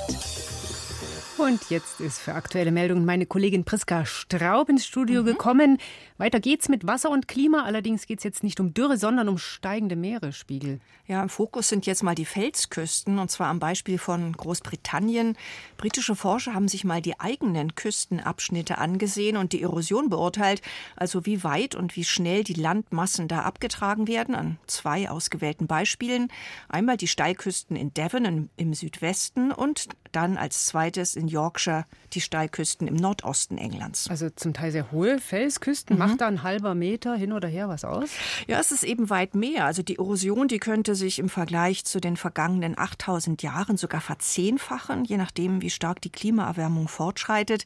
Und 1.38 1.68
jetzt 1.68 2.00
ist 2.00 2.18
für 2.18 2.32
aktuelle 2.32 2.72
Meldungen 2.72 3.04
meine 3.04 3.26
Kollegin 3.26 3.64
Priska 3.64 4.06
Straub 4.06 4.70
ins 4.70 4.86
Studio 4.86 5.20
mhm. 5.20 5.26
gekommen. 5.26 5.78
Weiter 6.16 6.40
geht's 6.40 6.70
mit 6.70 6.86
Wasser 6.86 7.10
und 7.10 7.28
Klima. 7.28 7.64
Allerdings 7.64 8.06
geht 8.06 8.18
es 8.18 8.24
jetzt 8.24 8.42
nicht 8.42 8.58
um 8.58 8.72
Dürre, 8.72 8.96
sondern 8.96 9.28
um 9.28 9.36
steigende 9.36 9.96
Meeresspiegel. 9.96 10.80
Ja, 11.06 11.22
im 11.22 11.28
Fokus 11.28 11.68
sind 11.68 11.84
jetzt 11.84 12.02
mal 12.02 12.14
die 12.14 12.24
Felsküsten 12.24 13.18
und 13.18 13.30
zwar 13.30 13.48
am 13.48 13.60
Beispiel 13.60 13.98
von 13.98 14.32
Großbritannien. 14.32 15.36
Britische 15.76 16.16
Forscher 16.16 16.54
haben 16.54 16.68
sich 16.68 16.84
mal 16.84 17.02
die 17.02 17.20
eigenen 17.20 17.74
Küstenabschnitte 17.74 18.78
angesehen 18.78 19.36
und 19.36 19.52
die 19.52 19.62
Erosion 19.62 20.08
beurteilt, 20.08 20.62
also 20.96 21.26
wie 21.26 21.44
weit 21.44 21.74
und 21.74 21.96
wie 21.96 22.04
schnell 22.04 22.44
die 22.44 22.54
Landmassen 22.54 23.28
da 23.28 23.42
abgetragen 23.42 24.08
werden, 24.08 24.34
an 24.34 24.58
zwei 24.66 25.10
ausgewählten 25.10 25.66
Beispielen. 25.66 26.28
Einmal 26.68 26.96
die 26.96 27.08
Steilküsten 27.08 27.76
in 27.76 27.92
Devon 27.92 28.48
im 28.56 28.74
Südwesten 28.74 29.52
und 29.52 29.88
dann 30.12 30.38
als 30.38 30.66
zweites 30.66 31.14
in 31.14 31.25
Yorkshire 31.28 31.86
die 32.12 32.20
Steilküsten 32.20 32.88
im 32.88 32.94
Nordosten 32.94 33.58
Englands. 33.58 34.08
Also 34.08 34.30
zum 34.30 34.54
Teil 34.54 34.72
sehr 34.72 34.90
hohe 34.90 35.18
Felsküsten. 35.18 35.96
Mhm. 35.96 35.98
Macht 35.98 36.20
da 36.20 36.26
ein 36.26 36.42
halber 36.42 36.74
Meter 36.74 37.14
hin 37.14 37.32
oder 37.32 37.46
her 37.46 37.68
was 37.68 37.84
aus? 37.84 38.10
Ja, 38.46 38.58
es 38.58 38.72
ist 38.72 38.84
eben 38.84 39.10
weit 39.10 39.34
mehr. 39.34 39.66
Also 39.66 39.82
die 39.82 39.98
Erosion, 39.98 40.48
die 40.48 40.58
könnte 40.58 40.94
sich 40.94 41.18
im 41.18 41.28
Vergleich 41.28 41.84
zu 41.84 42.00
den 42.00 42.16
vergangenen 42.16 42.78
8000 42.78 43.42
Jahren 43.42 43.76
sogar 43.76 44.00
verzehnfachen, 44.00 45.04
je 45.04 45.16
nachdem, 45.16 45.62
wie 45.62 45.70
stark 45.70 46.00
die 46.00 46.10
Klimaerwärmung 46.10 46.88
fortschreitet. 46.88 47.64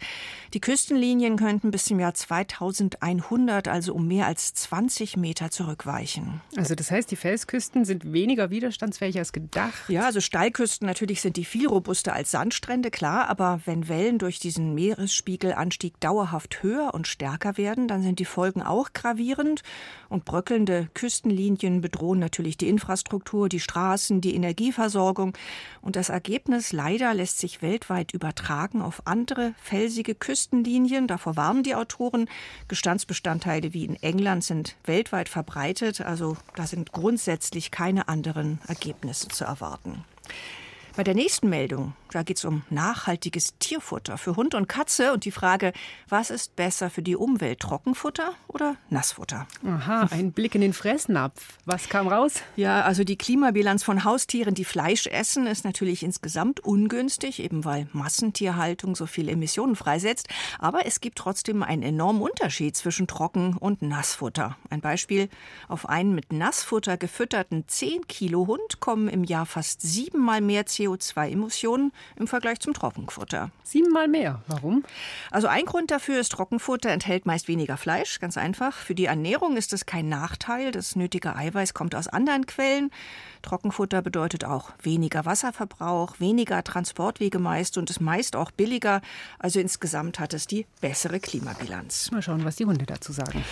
Die 0.52 0.60
Küstenlinien 0.60 1.36
könnten 1.36 1.70
bis 1.70 1.84
zum 1.84 2.00
Jahr 2.00 2.14
2100 2.14 3.68
also 3.68 3.94
um 3.94 4.08
mehr 4.08 4.26
als 4.26 4.52
20 4.54 5.16
Meter 5.16 5.50
zurückweichen. 5.50 6.40
Also 6.56 6.74
das 6.74 6.90
heißt, 6.90 7.10
die 7.10 7.16
Felsküsten 7.16 7.84
sind 7.84 8.12
weniger 8.12 8.50
widerstandsfähig 8.50 9.18
als 9.18 9.32
gedacht? 9.32 9.88
Ja, 9.88 10.06
also 10.06 10.20
Steilküsten 10.20 10.86
natürlich 10.86 11.20
sind 11.20 11.36
die 11.36 11.44
viel 11.44 11.68
robuster 11.68 12.12
als 12.12 12.30
Sandstrände, 12.30 12.90
klar, 12.90 13.28
wenn 13.64 13.88
Wellen 13.88 14.18
durch 14.18 14.38
diesen 14.38 14.74
Meeresspiegelanstieg 14.74 15.98
dauerhaft 15.98 16.62
höher 16.62 16.94
und 16.94 17.08
stärker 17.08 17.56
werden, 17.56 17.88
dann 17.88 18.02
sind 18.02 18.18
die 18.18 18.24
Folgen 18.24 18.62
auch 18.62 18.92
gravierend 18.92 19.62
und 20.08 20.24
bröckelnde 20.24 20.88
Küstenlinien 20.94 21.80
bedrohen 21.80 22.18
natürlich 22.18 22.56
die 22.56 22.68
Infrastruktur, 22.68 23.48
die 23.48 23.60
Straßen, 23.60 24.20
die 24.20 24.34
Energieversorgung 24.34 25.32
und 25.80 25.96
das 25.96 26.08
Ergebnis 26.08 26.72
leider 26.72 27.14
lässt 27.14 27.38
sich 27.38 27.62
weltweit 27.62 28.12
übertragen 28.12 28.82
auf 28.82 29.06
andere 29.06 29.54
felsige 29.62 30.14
Küstenlinien. 30.14 31.06
Davor 31.06 31.36
warnen 31.36 31.62
die 31.62 31.74
Autoren. 31.74 32.28
Gestandsbestandteile 32.68 33.72
wie 33.72 33.84
in 33.84 33.96
England 33.96 34.44
sind 34.44 34.76
weltweit 34.84 35.28
verbreitet, 35.28 36.00
also 36.00 36.36
da 36.54 36.66
sind 36.66 36.92
grundsätzlich 36.92 37.70
keine 37.70 38.08
anderen 38.08 38.60
Ergebnisse 38.68 39.28
zu 39.28 39.44
erwarten. 39.44 40.04
Bei 40.96 41.04
der 41.04 41.14
nächsten 41.14 41.48
Meldung, 41.48 41.94
da 42.10 42.24
geht 42.24 42.38
es 42.38 42.44
um 42.44 42.62
nachhaltiges 42.68 43.56
Tierfutter 43.60 44.18
für 44.18 44.34
Hund 44.34 44.56
und 44.56 44.68
Katze 44.68 45.12
und 45.12 45.24
die 45.24 45.30
Frage, 45.30 45.72
was 46.08 46.30
ist 46.30 46.56
besser 46.56 46.90
für 46.90 47.02
die 47.02 47.14
Umwelt, 47.14 47.60
Trockenfutter 47.60 48.34
oder 48.48 48.74
Nassfutter? 48.88 49.46
Aha, 49.64 50.08
ein 50.10 50.32
Blick 50.32 50.56
in 50.56 50.60
den 50.60 50.72
Fressnapf. 50.72 51.58
Was 51.64 51.88
kam 51.88 52.08
raus? 52.08 52.42
Ja, 52.56 52.82
also 52.82 53.04
die 53.04 53.16
Klimabilanz 53.16 53.84
von 53.84 54.02
Haustieren, 54.02 54.54
die 54.54 54.64
Fleisch 54.64 55.06
essen, 55.06 55.46
ist 55.46 55.64
natürlich 55.64 56.02
insgesamt 56.02 56.58
ungünstig, 56.58 57.40
eben 57.40 57.64
weil 57.64 57.88
Massentierhaltung 57.92 58.96
so 58.96 59.06
viele 59.06 59.30
Emissionen 59.30 59.76
freisetzt. 59.76 60.28
Aber 60.58 60.86
es 60.86 61.00
gibt 61.00 61.18
trotzdem 61.18 61.62
einen 61.62 61.84
enormen 61.84 62.22
Unterschied 62.22 62.74
zwischen 62.76 63.06
Trocken- 63.06 63.56
und 63.56 63.82
Nassfutter. 63.82 64.56
Ein 64.70 64.80
Beispiel, 64.80 65.28
auf 65.68 65.88
einen 65.88 66.16
mit 66.16 66.32
Nassfutter 66.32 66.96
gefütterten 66.96 67.68
10 67.68 68.08
Kilo 68.08 68.48
Hund 68.48 68.80
kommen 68.80 69.08
im 69.08 69.22
Jahr 69.22 69.46
fast 69.46 69.82
siebenmal 69.82 70.40
mehr 70.40 70.64
CO 70.64 70.79
CO2-Emissionen 70.80 71.92
im 72.16 72.26
Vergleich 72.26 72.60
zum 72.60 72.72
Trockenfutter. 72.72 73.50
Siebenmal 73.62 74.08
mehr. 74.08 74.42
Warum? 74.46 74.84
Also 75.30 75.46
ein 75.46 75.66
Grund 75.66 75.90
dafür 75.90 76.20
ist, 76.20 76.32
Trockenfutter 76.32 76.90
enthält 76.90 77.26
meist 77.26 77.48
weniger 77.48 77.76
Fleisch, 77.76 78.18
ganz 78.18 78.36
einfach. 78.38 78.74
Für 78.74 78.94
die 78.94 79.04
Ernährung 79.04 79.56
ist 79.56 79.72
es 79.72 79.86
kein 79.86 80.08
Nachteil. 80.08 80.72
Das 80.72 80.96
nötige 80.96 81.36
Eiweiß 81.36 81.74
kommt 81.74 81.94
aus 81.94 82.08
anderen 82.08 82.46
Quellen. 82.46 82.90
Trockenfutter 83.42 84.02
bedeutet 84.02 84.44
auch 84.44 84.72
weniger 84.82 85.24
Wasserverbrauch, 85.24 86.18
weniger 86.18 86.64
Transportwege 86.64 87.38
meist 87.38 87.78
und 87.78 87.90
ist 87.90 88.00
meist 88.00 88.36
auch 88.36 88.50
billiger. 88.50 89.02
Also 89.38 89.60
insgesamt 89.60 90.18
hat 90.18 90.34
es 90.34 90.46
die 90.46 90.66
bessere 90.80 91.20
Klimabilanz. 91.20 92.10
Mal 92.10 92.22
schauen, 92.22 92.44
was 92.44 92.56
die 92.56 92.64
Hunde 92.64 92.86
dazu 92.86 93.12
sagen. 93.12 93.44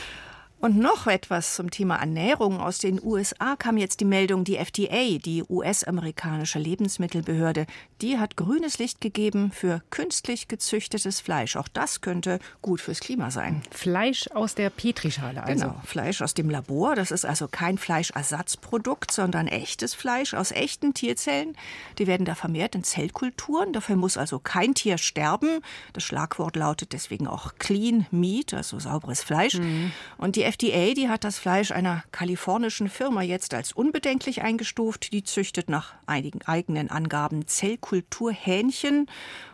Und 0.60 0.76
noch 0.76 1.06
etwas 1.06 1.54
zum 1.54 1.70
Thema 1.70 1.96
Ernährung. 1.96 2.60
Aus 2.60 2.78
den 2.78 3.00
USA 3.00 3.54
kam 3.54 3.76
jetzt 3.76 4.00
die 4.00 4.04
Meldung, 4.04 4.42
die 4.42 4.56
FDA, 4.56 5.18
die 5.18 5.44
US-amerikanische 5.48 6.58
Lebensmittelbehörde, 6.58 7.66
die 8.00 8.19
hat 8.19 8.37
grünes 8.37 8.78
Licht 8.78 9.00
gegeben 9.00 9.50
für 9.52 9.83
künstlich 9.90 10.49
gezüchtetes 10.49 11.21
Fleisch. 11.21 11.57
Auch 11.57 11.69
das 11.69 12.00
könnte 12.00 12.38
gut 12.62 12.81
fürs 12.81 13.00
Klima 13.00 13.31
sein. 13.31 13.62
Fleisch 13.71 14.28
aus 14.33 14.55
der 14.55 14.71
Petrischale 14.71 15.43
also. 15.43 15.67
Genau, 15.67 15.81
Fleisch 15.85 16.23
aus 16.23 16.35
dem 16.35 16.50
Labor. 16.50 16.95
Das 16.95 17.11
ist 17.11 17.25
also 17.25 17.49
kein 17.49 17.78
Fleischersatzprodukt, 17.78 19.11
sondern 19.11 19.49
echtes 19.49 19.95
Fleisch 19.95 20.35
aus 20.35 20.52
echten 20.52 20.95
Tierzellen. 20.95 21.57
Die 21.99 22.07
werden 22.07 22.25
da 22.25 22.35
vermehrt 22.35 22.75
in 22.75 22.85
Zellkulturen. 22.85 23.73
Dafür 23.73 23.97
muss 23.97 24.17
also 24.17 24.38
kein 24.38 24.75
Tier 24.75 24.99
sterben. 24.99 25.61
Das 25.93 26.05
Schlagwort 26.05 26.57
lautet 26.57 26.93
deswegen 26.93 27.26
auch 27.26 27.55
Clean 27.59 28.07
Meat, 28.11 28.55
also 28.55 28.78
sauberes 28.78 29.23
Fleisch. 29.23 29.55
Mhm. 29.55 29.93
Und 30.17 30.37
die 30.37 30.45
FDA, 30.45 30.95
die 30.95 31.09
hat 31.09 31.25
das 31.25 31.38
Fleisch 31.38 31.73
einer 31.73 32.05
kalifornischen 32.12 32.88
Firma 32.88 33.23
jetzt 33.23 33.55
als 33.55 33.73
unbedenklich 33.73 34.43
eingestuft. 34.43 35.12
Die 35.12 35.25
züchtet 35.25 35.69
nach 35.69 35.95
einigen 36.07 36.43
eigenen 36.43 36.90
Angaben 36.90 37.47
Zellkulturhähnchen. 37.88 39.07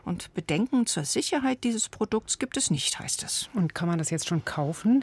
Und 0.05 0.35
Bedenken 0.35 0.85
zur 0.85 1.07
Sicherheit 1.07 1.65
dieses 1.65 1.89
Produkts 1.89 2.39
gibt 2.39 2.59
es 2.59 2.71
nicht, 2.71 2.99
heißt 2.99 3.23
es. 3.23 3.49
Und 3.55 3.75
kann 3.75 3.89
man 3.89 3.97
das 3.99 4.11
jetzt 4.11 4.29
schon 4.29 4.45
kaufen? 4.45 5.03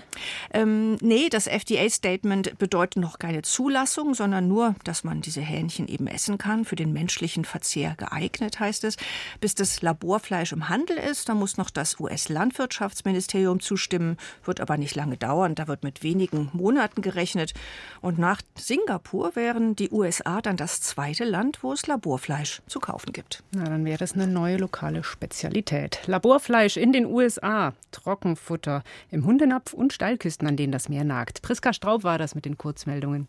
Ähm, 0.54 0.98
nee, 1.02 1.28
das 1.30 1.48
FDA-Statement 1.48 2.60
bedeutet 2.60 3.02
noch 3.02 3.18
keine 3.18 3.42
Zulassung, 3.42 4.14
sondern 4.14 4.48
nur, 4.48 4.76
dass 4.84 5.04
man 5.04 5.22
diese 5.22 5.42
Hähnchen 5.42 5.88
eben 5.88 6.06
essen 6.06 6.38
kann. 6.38 6.66
Für 6.66 6.76
den 6.76 6.94
menschlichen 6.94 7.46
Verzehr 7.46 7.96
geeignet, 7.96 8.60
heißt 8.60 8.84
es. 8.84 8.98
Bis 9.40 9.56
das 9.56 9.82
Laborfleisch 9.82 10.52
im 10.52 10.70
Handel 10.70 10.98
ist, 10.98 11.30
da 11.30 11.34
muss 11.34 11.58
noch 11.58 11.72
das 11.72 12.00
US-Landwirtschaftsministerium 12.00 13.60
zustimmen. 13.60 14.18
Wird 14.46 14.62
aber 14.62 14.78
nicht 14.78 14.94
lange 14.94 15.18
dauern. 15.18 15.56
Da 15.56 15.68
wird 15.68 15.84
mit 15.84 16.04
wenigen 16.04 16.52
Monaten 16.54 17.02
gerechnet. 17.02 17.56
Und 18.02 18.20
nach 18.20 18.42
Singapur 18.56 19.36
wären 19.36 19.76
die 19.76 19.90
USA 19.90 20.42
dann 20.42 20.58
das 20.58 20.82
zweite 20.82 21.24
Land, 21.24 21.64
wo 21.64 21.74
es 21.74 21.88
Laborfleisch 21.88 22.62
zu 22.68 22.80
kaufen 22.80 23.14
gibt. 23.14 23.21
Na, 23.52 23.66
dann 23.66 23.86
wäre 23.86 23.98
das 23.98 24.14
eine 24.14 24.28
neue 24.28 24.58
lokale 24.58 25.04
Spezialität. 25.04 26.00
Laborfleisch 26.06 26.78
in 26.78 26.94
den 26.94 27.06
USA, 27.06 27.74
Trockenfutter 27.92 28.84
im 29.10 29.26
Hundenapf 29.26 29.74
und 29.74 29.94
Steilküsten, 29.94 30.48
an 30.48 30.58
denen 30.58 30.72
das 30.72 30.90
Meer 30.90 31.04
nagt. 31.04 31.42
Priska 31.42 31.74
Straub 31.74 32.04
war 32.04 32.18
das 32.18 32.36
mit 32.36 32.46
den 32.46 32.58
Kurzmeldungen. 32.58 33.28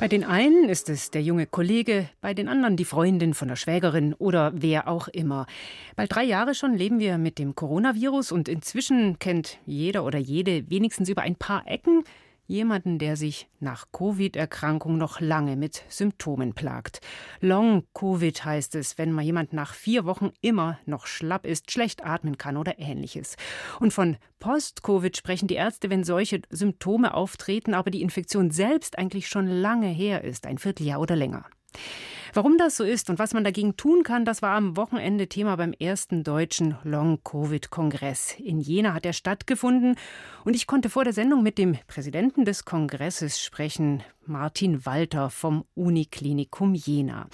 Bei 0.00 0.08
den 0.08 0.24
einen 0.24 0.70
ist 0.70 0.88
es 0.88 1.10
der 1.10 1.22
junge 1.22 1.44
Kollege, 1.44 2.08
bei 2.22 2.32
den 2.32 2.48
anderen 2.48 2.78
die 2.78 2.86
Freundin 2.86 3.34
von 3.34 3.48
der 3.48 3.56
Schwägerin 3.56 4.14
oder 4.14 4.50
wer 4.54 4.88
auch 4.88 5.08
immer. 5.08 5.44
Bald 5.94 6.14
drei 6.14 6.24
Jahre 6.24 6.54
schon 6.54 6.74
leben 6.74 7.00
wir 7.00 7.18
mit 7.18 7.38
dem 7.38 7.54
Coronavirus 7.54 8.32
und 8.32 8.48
inzwischen 8.48 9.18
kennt 9.18 9.58
jeder 9.66 10.06
oder 10.06 10.18
jede 10.18 10.70
wenigstens 10.70 11.10
über 11.10 11.20
ein 11.20 11.36
paar 11.36 11.68
Ecken 11.68 12.04
jemanden, 12.50 12.98
der 12.98 13.16
sich 13.16 13.48
nach 13.60 13.86
Covid-Erkrankung 13.92 14.98
noch 14.98 15.20
lange 15.20 15.56
mit 15.56 15.84
Symptomen 15.88 16.52
plagt. 16.52 17.00
Long-Covid 17.40 18.44
heißt 18.44 18.74
es, 18.74 18.98
wenn 18.98 19.12
mal 19.12 19.22
jemand 19.22 19.52
nach 19.52 19.72
vier 19.72 20.04
Wochen 20.04 20.32
immer 20.40 20.78
noch 20.84 21.06
schlapp 21.06 21.46
ist, 21.46 21.70
schlecht 21.70 22.04
atmen 22.04 22.36
kann 22.36 22.56
oder 22.56 22.78
ähnliches. 22.78 23.36
Und 23.78 23.92
von 23.92 24.16
Post-Covid 24.40 25.16
sprechen 25.16 25.46
die 25.46 25.54
Ärzte, 25.54 25.90
wenn 25.90 26.04
solche 26.04 26.42
Symptome 26.50 27.14
auftreten, 27.14 27.72
aber 27.72 27.90
die 27.90 28.02
Infektion 28.02 28.50
selbst 28.50 28.98
eigentlich 28.98 29.28
schon 29.28 29.46
lange 29.46 29.88
her 29.88 30.24
ist, 30.24 30.46
ein 30.46 30.58
Vierteljahr 30.58 31.00
oder 31.00 31.16
länger. 31.16 31.46
Warum 32.32 32.58
das 32.58 32.76
so 32.76 32.84
ist 32.84 33.10
und 33.10 33.18
was 33.18 33.34
man 33.34 33.42
dagegen 33.42 33.76
tun 33.76 34.04
kann, 34.04 34.24
das 34.24 34.40
war 34.40 34.54
am 34.54 34.76
Wochenende 34.76 35.26
Thema 35.26 35.56
beim 35.56 35.72
ersten 35.72 36.22
deutschen 36.22 36.76
Long-Covid-Kongress. 36.84 38.36
In 38.38 38.60
Jena 38.60 38.94
hat 38.94 39.04
er 39.04 39.12
stattgefunden 39.12 39.96
und 40.44 40.54
ich 40.54 40.68
konnte 40.68 40.90
vor 40.90 41.02
der 41.02 41.12
Sendung 41.12 41.42
mit 41.42 41.58
dem 41.58 41.76
Präsidenten 41.88 42.44
des 42.44 42.64
Kongresses 42.64 43.40
sprechen, 43.40 44.04
Martin 44.26 44.86
Walter 44.86 45.28
vom 45.28 45.64
Uniklinikum 45.74 46.74
Jena. 46.74 47.26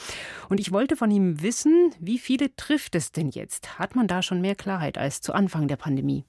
Und 0.49 0.61
ich 0.61 0.73
wollte 0.73 0.97
von 0.97 1.11
ihm 1.11 1.43
wissen, 1.43 1.93
wie 2.01 2.19
viele 2.19 2.57
trifft 2.57 2.95
es 2.95 3.13
denn 3.13 3.29
jetzt? 3.29 3.79
Hat 3.79 3.97
man 3.97 4.07
da 4.07 4.23
schon 4.23 4.41
mehr 4.41 4.55
Klarheit 4.55 4.97
als 4.97 5.21
zu 5.21 5.35
Anfang 5.35 5.69
der 5.69 5.77
Pandemie? 5.77 6.25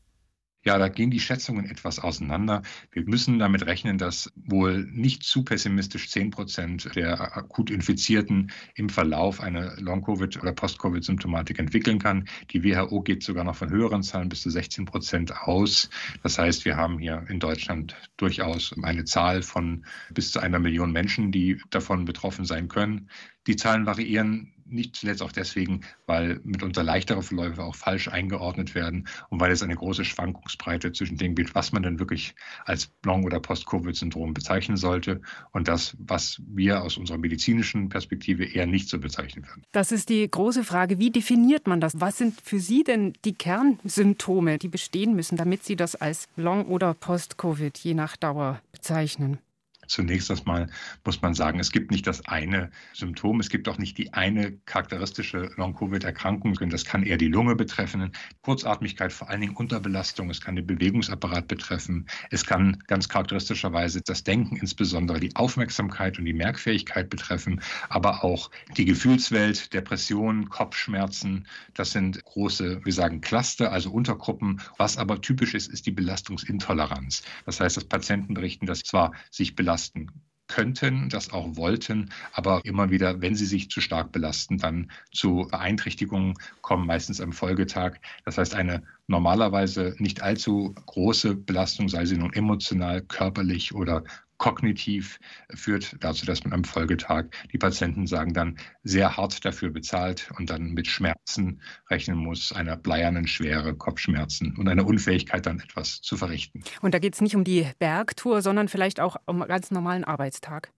Ja, 0.67 0.77
da 0.77 0.89
gehen 0.89 1.11
die 1.11 1.21
Schätzungen 1.21 1.69
etwas 1.69 1.97
auseinander. 1.97 2.61
Wir 2.91 3.03
müssen 3.05 3.39
damit 3.39 3.65
rechnen, 3.65 3.97
dass 3.97 4.33
wohl 4.35 4.83
nicht 4.83 5.23
zu 5.23 5.45
pessimistisch 5.45 6.09
10 6.09 6.29
Prozent 6.31 6.93
der 6.93 7.37
akut 7.37 7.71
Infizierten 7.71 8.51
im 8.75 8.89
Verlauf 8.89 9.39
eine 9.39 9.77
Long-Covid- 9.79 10.41
oder 10.41 10.51
Post-Covid-Symptomatik 10.51 11.57
entwickeln 11.59 11.99
kann. 11.99 12.27
Die 12.51 12.65
WHO 12.65 12.99
geht 12.99 13.23
sogar 13.23 13.45
noch 13.45 13.55
von 13.55 13.69
höheren 13.69 14.03
Zahlen 14.03 14.27
bis 14.27 14.41
zu 14.41 14.49
16 14.49 14.83
Prozent 14.83 15.33
aus. 15.37 15.89
Das 16.21 16.37
heißt, 16.37 16.65
wir 16.65 16.75
haben 16.75 16.99
hier 16.99 17.23
in 17.29 17.39
Deutschland 17.39 17.95
durchaus 18.17 18.75
eine 18.83 19.05
Zahl 19.05 19.43
von 19.43 19.85
bis 20.13 20.33
zu 20.33 20.41
einer 20.41 20.59
Million 20.59 20.91
Menschen, 20.91 21.31
die 21.31 21.61
davon 21.69 22.03
betroffen 22.03 22.43
sein 22.43 22.67
können. 22.67 23.09
Die 23.47 23.55
Zahlen 23.55 23.85
variieren 23.85 24.51
nicht 24.69 24.95
zuletzt 24.95 25.21
auch 25.21 25.31
deswegen, 25.31 25.81
weil 26.05 26.39
mitunter 26.43 26.83
leichtere 26.83 27.21
Verläufe 27.23 27.63
auch 27.63 27.75
falsch 27.75 28.07
eingeordnet 28.07 28.75
werden 28.75 29.07
und 29.29 29.39
weil 29.39 29.51
es 29.51 29.63
eine 29.63 29.75
große 29.75 30.05
Schwankungsbreite 30.05 30.91
zwischen 30.91 31.17
dem 31.17 31.35
gibt, 31.35 31.55
was 31.55 31.71
man 31.71 31.83
denn 31.83 31.99
wirklich 31.99 32.35
als 32.65 32.91
Long- 33.05 33.23
oder 33.23 33.39
Post-Covid-Syndrom 33.39 34.33
bezeichnen 34.33 34.77
sollte 34.77 35.21
und 35.51 35.67
das, 35.67 35.95
was 35.99 36.41
wir 36.47 36.83
aus 36.83 36.97
unserer 36.97 37.17
medizinischen 37.17 37.89
Perspektive 37.89 38.45
eher 38.45 38.67
nicht 38.67 38.89
so 38.89 38.99
bezeichnen 38.99 39.45
würden. 39.47 39.63
Das 39.71 39.91
ist 39.91 40.09
die 40.09 40.29
große 40.29 40.63
Frage. 40.63 40.99
Wie 40.99 41.11
definiert 41.11 41.67
man 41.67 41.81
das? 41.81 41.99
Was 41.99 42.17
sind 42.17 42.39
für 42.41 42.59
Sie 42.59 42.83
denn 42.83 43.13
die 43.25 43.33
Kernsymptome, 43.33 44.57
die 44.57 44.67
bestehen 44.67 45.15
müssen, 45.15 45.37
damit 45.37 45.63
Sie 45.63 45.75
das 45.75 45.95
als 45.95 46.27
Long- 46.35 46.65
oder 46.65 46.93
Post-Covid 46.93 47.77
je 47.77 47.93
nach 47.93 48.17
Dauer 48.17 48.61
bezeichnen? 48.71 49.39
Zunächst 49.87 50.29
erstmal 50.29 50.69
muss 51.05 51.21
man 51.21 51.33
sagen, 51.33 51.59
es 51.59 51.71
gibt 51.71 51.91
nicht 51.91 52.07
das 52.07 52.25
eine 52.27 52.69
Symptom, 52.93 53.39
es 53.39 53.49
gibt 53.49 53.67
auch 53.69 53.77
nicht 53.77 53.97
die 53.97 54.13
eine 54.13 54.53
charakteristische 54.65 55.51
Long-Covid-Erkrankung. 55.55 56.53
Das 56.69 56.85
kann 56.85 57.03
eher 57.03 57.17
die 57.17 57.27
Lunge 57.27 57.55
betreffen, 57.55 58.11
Kurzatmigkeit, 58.41 59.13
vor 59.13 59.29
allen 59.29 59.41
Dingen 59.41 59.55
Unterbelastung, 59.55 60.29
es 60.29 60.41
kann 60.41 60.55
den 60.55 60.67
Bewegungsapparat 60.67 61.47
betreffen, 61.47 62.05
es 62.31 62.45
kann 62.45 62.83
ganz 62.87 63.09
charakteristischerweise 63.09 64.01
das 64.01 64.23
Denken, 64.23 64.57
insbesondere 64.57 65.19
die 65.19 65.35
Aufmerksamkeit 65.35 66.19
und 66.19 66.25
die 66.25 66.33
Merkfähigkeit 66.33 67.09
betreffen, 67.09 67.61
aber 67.89 68.23
auch 68.23 68.51
die 68.75 68.85
Gefühlswelt, 68.85 69.73
Depressionen, 69.73 70.49
Kopfschmerzen. 70.49 71.47
Das 71.73 71.91
sind 71.91 72.23
große, 72.25 72.81
wir 72.83 72.93
sagen 72.93 73.21
Cluster, 73.21 73.71
also 73.71 73.91
Untergruppen. 73.91 74.61
Was 74.77 74.97
aber 74.97 75.21
typisch 75.21 75.53
ist, 75.53 75.67
ist 75.71 75.85
die 75.85 75.91
Belastungsintoleranz. 75.91 77.23
Das 77.45 77.59
heißt, 77.59 77.77
dass 77.77 77.85
Patienten 77.85 78.33
berichten, 78.33 78.65
dass 78.65 78.79
zwar 78.79 79.13
sich 79.31 79.55
belasten, 79.55 79.76
belasten 79.77 80.11
könnten, 80.47 81.09
das 81.09 81.33
auch 81.33 81.57
wollten, 81.57 82.09
aber 82.31 82.61
immer 82.63 82.89
wieder, 82.89 83.21
wenn 83.21 83.35
sie 83.35 83.45
sich 83.45 83.69
zu 83.69 83.81
stark 83.81 84.13
belasten, 84.13 84.57
dann 84.57 84.89
zu 85.11 85.47
Beeinträchtigungen 85.51 86.35
kommen, 86.61 86.87
meistens 86.87 87.19
am 87.19 87.33
Folgetag. 87.33 87.97
Das 88.23 88.37
heißt, 88.37 88.55
eine 88.55 88.81
normalerweise 89.07 89.93
nicht 89.97 90.21
allzu 90.23 90.73
große 90.85 91.35
Belastung, 91.35 91.89
sei 91.89 92.05
sie 92.05 92.17
nun 92.17 92.31
emotional, 92.31 93.01
körperlich 93.01 93.75
oder 93.75 94.03
kognitiv 94.37 95.19
führt 95.53 95.95
dazu, 95.99 96.25
dass 96.25 96.43
man 96.43 96.53
am 96.53 96.63
Folgetag, 96.63 97.25
die 97.51 97.57
Patienten 97.57 98.07
sagen 98.07 98.33
dann, 98.33 98.57
sehr 98.83 99.17
hart 99.17 99.43
dafür 99.45 99.69
bezahlt 99.69 100.29
und 100.37 100.49
dann 100.49 100.73
mit 100.73 100.87
Schmerzen 100.87 101.61
rechnen 101.89 102.17
muss, 102.17 102.51
einer 102.51 102.77
bleiernen 102.77 103.27
Schwere, 103.27 103.75
Kopfschmerzen 103.75 104.55
und 104.55 104.67
einer 104.67 104.85
Unfähigkeit, 104.85 105.45
dann 105.45 105.59
etwas 105.59 106.01
zu 106.01 106.17
verrichten. 106.17 106.63
Und 106.81 106.93
da 106.93 106.99
geht 106.99 107.15
es 107.15 107.21
nicht 107.21 107.35
um 107.35 107.43
die 107.43 107.67
Bergtour, 107.79 108.41
sondern 108.41 108.67
vielleicht 108.67 108.99
auch 108.99 109.17
um 109.25 109.41
einen 109.41 109.49
ganz 109.49 109.71
normalen 109.71 110.03
Arbeitstag. 110.03 110.71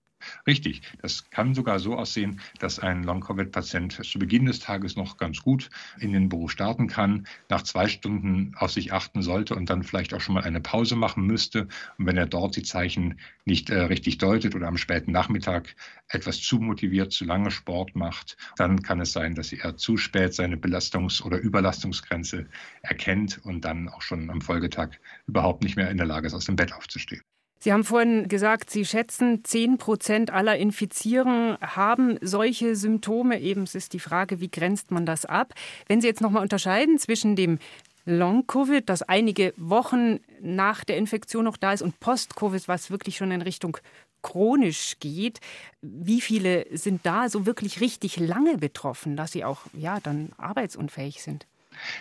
Richtig. 0.47 0.81
Das 1.01 1.29
kann 1.29 1.53
sogar 1.53 1.79
so 1.79 1.95
aussehen, 1.95 2.39
dass 2.59 2.79
ein 2.79 3.03
Long-Covid-Patient 3.03 4.05
zu 4.05 4.19
Beginn 4.19 4.45
des 4.45 4.59
Tages 4.59 4.95
noch 4.95 5.17
ganz 5.17 5.41
gut 5.41 5.69
in 5.99 6.13
den 6.13 6.29
Beruf 6.29 6.51
starten 6.51 6.87
kann, 6.87 7.27
nach 7.49 7.63
zwei 7.63 7.87
Stunden 7.87 8.53
auf 8.55 8.71
sich 8.71 8.93
achten 8.93 9.21
sollte 9.21 9.55
und 9.55 9.69
dann 9.69 9.83
vielleicht 9.83 10.13
auch 10.13 10.21
schon 10.21 10.35
mal 10.35 10.43
eine 10.43 10.61
Pause 10.61 10.95
machen 10.95 11.25
müsste. 11.25 11.67
Und 11.97 12.05
wenn 12.05 12.17
er 12.17 12.25
dort 12.25 12.55
die 12.55 12.63
Zeichen 12.63 13.19
nicht 13.45 13.69
äh, 13.69 13.79
richtig 13.79 14.17
deutet 14.17 14.55
oder 14.55 14.67
am 14.67 14.77
späten 14.77 15.11
Nachmittag 15.11 15.75
etwas 16.07 16.41
zu 16.41 16.59
motiviert, 16.59 17.11
zu 17.11 17.25
lange 17.25 17.51
Sport 17.51 17.95
macht, 17.95 18.37
dann 18.57 18.81
kann 18.81 18.99
es 18.99 19.11
sein, 19.11 19.35
dass 19.35 19.51
er 19.51 19.77
zu 19.77 19.97
spät 19.97 20.33
seine 20.33 20.57
Belastungs- 20.57 21.21
oder 21.21 21.39
Überlastungsgrenze 21.39 22.47
erkennt 22.81 23.39
und 23.43 23.65
dann 23.65 23.89
auch 23.89 24.01
schon 24.01 24.29
am 24.29 24.41
Folgetag 24.41 24.91
überhaupt 25.27 25.63
nicht 25.63 25.75
mehr 25.75 25.89
in 25.89 25.97
der 25.97 26.07
Lage 26.07 26.27
ist, 26.27 26.33
aus 26.33 26.45
dem 26.45 26.55
Bett 26.55 26.73
aufzustehen. 26.73 27.21
Sie 27.61 27.73
haben 27.73 27.83
vorhin 27.83 28.29
gesagt, 28.29 28.69
Sie 28.69 28.85
schätzen, 28.85 29.43
10 29.43 29.77
Prozent 29.77 30.31
aller 30.31 30.55
Infizieren 30.55 31.57
haben 31.59 32.17
solche 32.21 32.75
Symptome. 32.75 33.41
Eben 33.41 33.65
ist 33.65 33.91
die 33.91 33.99
Frage, 33.99 34.39
wie 34.39 34.49
grenzt 34.49 34.91
man 34.91 35.05
das 35.05 35.25
ab? 35.25 35.53
Wenn 35.87 35.99
Sie 35.99 36.07
jetzt 36.07 36.21
noch 36.21 36.31
mal 36.31 36.41
unterscheiden 36.41 36.97
zwischen 36.99 37.35
dem 37.35 37.59
Long-Covid, 38.05 38.87
das 38.87 39.03
einige 39.03 39.53
Wochen 39.57 40.19
nach 40.41 40.85
der 40.85 40.97
Infektion 40.97 41.43
noch 41.43 41.57
da 41.57 41.73
ist, 41.73 41.81
und 41.81 41.99
Post-Covid, 41.99 42.67
was 42.69 42.91
wirklich 42.91 43.17
schon 43.17 43.31
in 43.31 43.41
Richtung 43.41 43.77
chronisch 44.21 44.95
geht. 44.99 45.39
Wie 45.81 46.21
viele 46.21 46.65
sind 46.71 47.05
da 47.05 47.29
so 47.29 47.45
wirklich 47.45 47.81
richtig 47.81 48.17
lange 48.17 48.57
betroffen, 48.57 49.15
dass 49.15 49.31
sie 49.31 49.43
auch 49.43 49.61
ja, 49.73 49.99
dann 49.99 50.31
arbeitsunfähig 50.37 51.21
sind? 51.21 51.45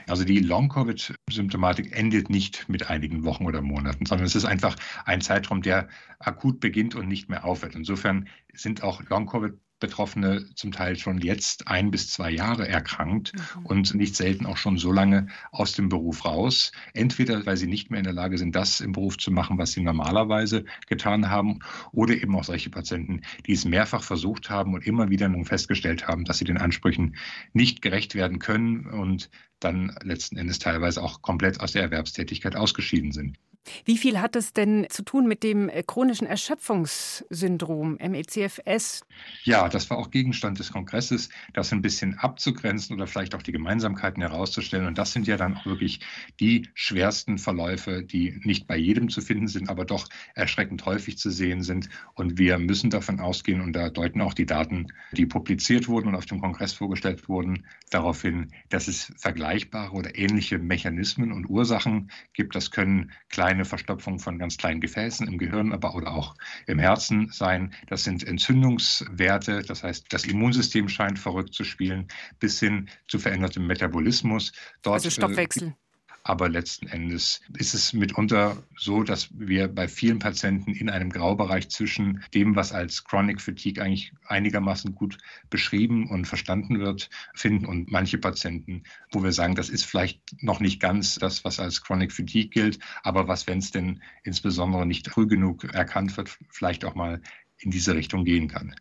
Also 0.07 0.25
die 0.25 0.41
Long-Covid-Symptomatik 0.41 1.97
endet 1.97 2.31
nicht 2.31 2.69
mit 2.69 2.91
einigen 2.91 3.25
Wochen 3.25 3.47
oder 3.47 3.63
Monaten, 3.63 4.07
sondern 4.07 4.27
es 4.27 4.35
ist 4.35 4.45
einfach 4.45 4.77
ein 5.05 5.21
Zeitraum, 5.21 5.63
der 5.63 5.89
akut 6.19 6.61
beginnt 6.61 6.95
und 6.95 7.09
nicht 7.09 7.29
mehr 7.29 7.45
aufhört. 7.45 7.75
Insofern 7.75 8.29
sind 8.55 8.83
auch 8.83 9.03
Long-Covid 9.09 9.55
Betroffene 9.81 10.47
zum 10.55 10.73
Teil 10.73 10.97
schon 10.97 11.19
jetzt 11.21 11.69
ein 11.69 11.91
bis 11.91 12.11
zwei 12.11 12.31
Jahre 12.31 12.69
erkrankt 12.69 13.33
mhm. 13.35 13.67
und 13.67 13.95
nicht 13.95 14.17
selten 14.17 14.47
auch 14.47 14.57
schon 14.57 14.79
so 14.79 14.93
lange 14.93 15.29
aus 15.53 15.73
dem 15.73 15.89
Beruf 15.89 16.25
raus. 16.25 16.73
Entweder 16.95 17.47
weil 17.47 17.57
sie 17.57 17.67
nicht 17.67 17.91
mehr 17.91 17.99
in 17.99 18.05
der 18.05 18.13
Lage 18.13 18.39
sind, 18.39 18.55
das 18.57 18.81
im 18.81 18.93
Beruf 18.93 19.19
zu 19.19 19.31
machen, 19.31 19.59
was 19.59 19.73
sie 19.73 19.81
normalerweise 19.81 20.65
getan 20.87 21.31
haben, 21.31 21.61
oder 21.93 22.15
eben 22.15 22.35
auch 22.37 22.45
solche 22.45 22.71
Patienten, 22.71 23.23
die 23.47 23.53
es 23.53 23.65
mehrfach 23.65 24.03
versucht 24.03 24.51
haben 24.51 24.75
und 24.75 24.87
immer 24.87 25.11
wieder 25.11 25.29
nun 25.29 25.45
festgestellt 25.45 26.09
haben, 26.09 26.25
dass 26.25 26.39
sie 26.39 26.45
den 26.45 26.59
Ansprüchen 26.59 27.17
nicht 27.53 27.83
gerecht 27.83 28.15
werden 28.15 28.39
können 28.39 28.87
und 28.87 29.31
dann 29.61 29.97
letzten 30.03 30.37
Endes 30.37 30.59
teilweise 30.59 31.03
auch 31.03 31.23
komplett 31.23 31.61
aus 31.61 31.73
der 31.73 31.83
Erwerbstätigkeit 31.83 32.57
ausgeschieden 32.57 33.13
sind. 33.13 33.39
Wie 33.85 33.99
viel 33.99 34.21
hat 34.21 34.37
es 34.37 34.53
denn 34.53 34.87
zu 34.91 35.03
tun 35.03 35.27
mit 35.27 35.43
dem 35.43 35.69
äh, 35.69 35.83
chronischen 35.83 36.27
Erschöpfungssyndrom, 36.27 37.99
MECFS? 38.01 39.05
Ja, 39.45 39.69
das 39.69 39.91
war 39.91 39.99
auch 39.99 40.11
Gegenstand 40.11 40.59
des 40.59 40.73
Kongresses, 40.73 41.29
das 41.53 41.73
ein 41.73 41.83
bisschen 41.83 42.19
abzugrenzen 42.19 42.97
oder 42.97 43.07
vielleicht 43.07 43.35
auch 43.35 43.43
die 43.43 43.53
Gemeinsamkeiten 43.53 44.23
herauszustellen. 44.23 44.87
Und 44.87 44.99
das 44.99 45.13
sind 45.13 45.27
ja 45.27 45.37
dann 45.37 45.57
auch 45.57 45.67
wirklich 45.67 46.01
die 46.41 46.69
schwersten 46.75 47.39
Verläufe, 47.39 48.03
die 48.03 48.41
nicht 48.45 48.67
bei 48.67 48.77
jedem 48.77 49.09
zu 49.09 49.21
finden 49.21 49.49
sind, 49.49 49.69
aber 49.69 49.85
doch 49.85 50.09
erschreckend 50.35 50.85
häufig 50.87 51.19
zu 51.19 51.31
sehen 51.31 51.63
sind. 51.63 51.89
Und 52.15 52.39
wir 52.39 52.59
müssen 52.59 52.91
davon 52.91 53.21
ausgehen, 53.21 53.61
und 53.61 53.73
da 53.75 53.91
deuten 53.91 54.21
auch 54.21 54.35
die 54.35 54.47
Daten, 54.47 54.89
die 55.13 55.27
publiziert 55.27 55.89
wurden 55.89 56.09
und 56.09 56.15
auf 56.15 56.27
dem 56.27 56.41
Kongress 56.41 56.73
vorgestellt 56.73 57.29
wurden, 57.29 57.67
darauf 57.91 58.23
hin, 58.23 58.53
dass 58.69 58.89
es 58.89 59.13
vergleichbare 59.17 59.93
oder 59.93 60.17
ähnliche 60.17 60.59
Mechanismen 60.59 61.33
und 61.33 61.49
Ursachen 61.49 62.11
gibt. 62.33 62.55
Das 62.55 62.71
können 62.71 63.13
kleine 63.29 63.58
eine 63.59 63.65
Verstopfung 63.65 64.19
von 64.19 64.39
ganz 64.39 64.57
kleinen 64.57 64.81
Gefäßen 64.81 65.27
im 65.27 65.39
Gehirn, 65.39 65.73
aber 65.73 65.95
oder 65.95 66.13
auch 66.13 66.35
im 66.67 66.79
Herzen 66.79 67.31
sein. 67.33 67.75
Das 67.89 68.05
sind 68.05 68.25
Entzündungswerte, 68.25 69.63
das 69.63 69.83
heißt, 69.83 70.07
das 70.11 70.25
Immunsystem 70.25 70.89
scheint 70.89 71.19
verrückt 71.19 71.55
zu 71.55 71.65
spielen, 71.65 72.07
bis 72.39 72.61
hin 72.61 72.89
zu 73.09 73.19
verändertem 73.19 73.67
Metabolismus. 73.67 74.53
Dort, 74.83 74.95
also 74.95 75.11
Stoffwechsel. 75.11 75.69
Äh, 75.69 75.88
aber 76.29 76.51
letzten 76.51 76.87
Endes 76.89 77.41
ist 77.57 77.73
es 77.73 77.95
mitunter 77.95 78.63
so, 78.77 79.03
dass 79.03 79.31
wir 79.33 79.67
bei 79.67 79.89
vielen 79.89 80.19
Patienten 80.19 80.75
in 80.75 80.91
einem 80.91 81.09
Graubereich 81.09 81.71
zwischen 81.71 82.23
dem, 82.35 82.55
was 82.55 82.71
als 82.71 83.05
Chronic 83.05 83.41
Fatigue 83.41 83.83
eigentlich 83.83 84.13
einigermaßen 84.27 84.95
gut 84.95 85.17
beschrieben 85.49 86.07
und 86.11 86.27
verstanden 86.27 86.81
wird, 86.81 87.09
finden 87.35 87.65
und 87.65 87.91
manche 87.91 88.19
Patienten, 88.19 88.83
wo 89.11 89.23
wir 89.25 89.33
sagen, 89.33 89.55
das 89.55 89.71
ist 89.71 89.87
vielleicht 89.87 90.21
noch 90.43 90.61
nicht 90.61 90.81
ganz 90.81 91.15
das, 91.15 91.45
was 91.45 91.61
als 91.61 91.81
Chronic 91.81 92.13
Fatigue 92.13 92.51
gilt, 92.51 92.79
aber 93.03 93.27
was, 93.27 93.47
wenn 93.47 93.59
es 93.59 93.71
denn 93.71 94.03
insbesondere 94.23 94.85
nicht 94.85 95.09
früh 95.09 95.27
genug 95.27 95.65
erkannt 95.73 96.15
wird, 96.19 96.37
vielleicht 96.51 96.85
auch 96.85 96.95
mal 96.95 97.23
in 97.59 97.71
diese 97.71 97.95
Richtung 97.95 98.27
gehen 98.27 98.49
kann. 98.49 98.75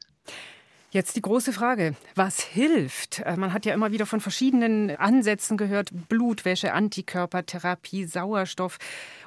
Jetzt 0.90 1.18
die 1.18 1.22
große 1.22 1.52
Frage, 1.52 1.98
was 2.16 2.42
hilft? 2.42 3.20
Äh, 3.20 3.36
man 3.36 3.52
hat 3.52 3.66
ja 3.66 3.74
immer 3.74 3.92
wieder 3.92 4.06
von 4.06 4.22
verschiedenen 4.22 4.90
Ansätzen 4.92 5.58
gehört, 5.58 5.90
Blutwäsche, 6.08 6.72
Antikörpertherapie, 6.72 8.06
Sauerstoff 8.06 8.78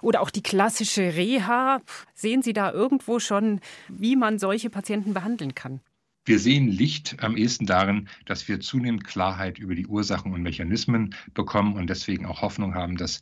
oder 0.01 0.23
auch 0.23 0.31
die 0.31 0.42
klassische 0.42 1.14
Reha. 1.16 1.83
Sehen 2.14 2.40
Sie 2.42 2.55
da 2.55 2.73
irgendwo 2.73 3.18
schon, 3.18 3.61
wie 3.88 4.16
man 4.16 4.38
solche 4.38 4.70
Patienten 4.70 5.12
behandeln 5.12 5.55
kann? 5.55 5.81
Wir 6.25 6.38
sehen 6.38 6.68
Licht 6.68 7.23
am 7.23 7.37
ehesten 7.37 7.66
darin, 7.66 8.09
dass 8.25 8.49
wir 8.49 8.61
zunehmend 8.61 9.05
Klarheit 9.05 9.59
über 9.59 9.75
die 9.75 9.87
Ursachen 9.87 10.33
und 10.33 10.42
Mechanismen 10.42 11.14
bekommen 11.35 11.77
und 11.77 11.90
deswegen 11.90 12.25
auch 12.25 12.40
Hoffnung 12.40 12.75
haben, 12.75 12.96
dass 12.96 13.20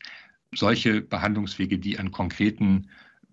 solche 0.54 1.00
Behandlungswege, 1.00 1.78
die 1.78 1.98
an 1.98 2.12
konkreten 2.12 2.88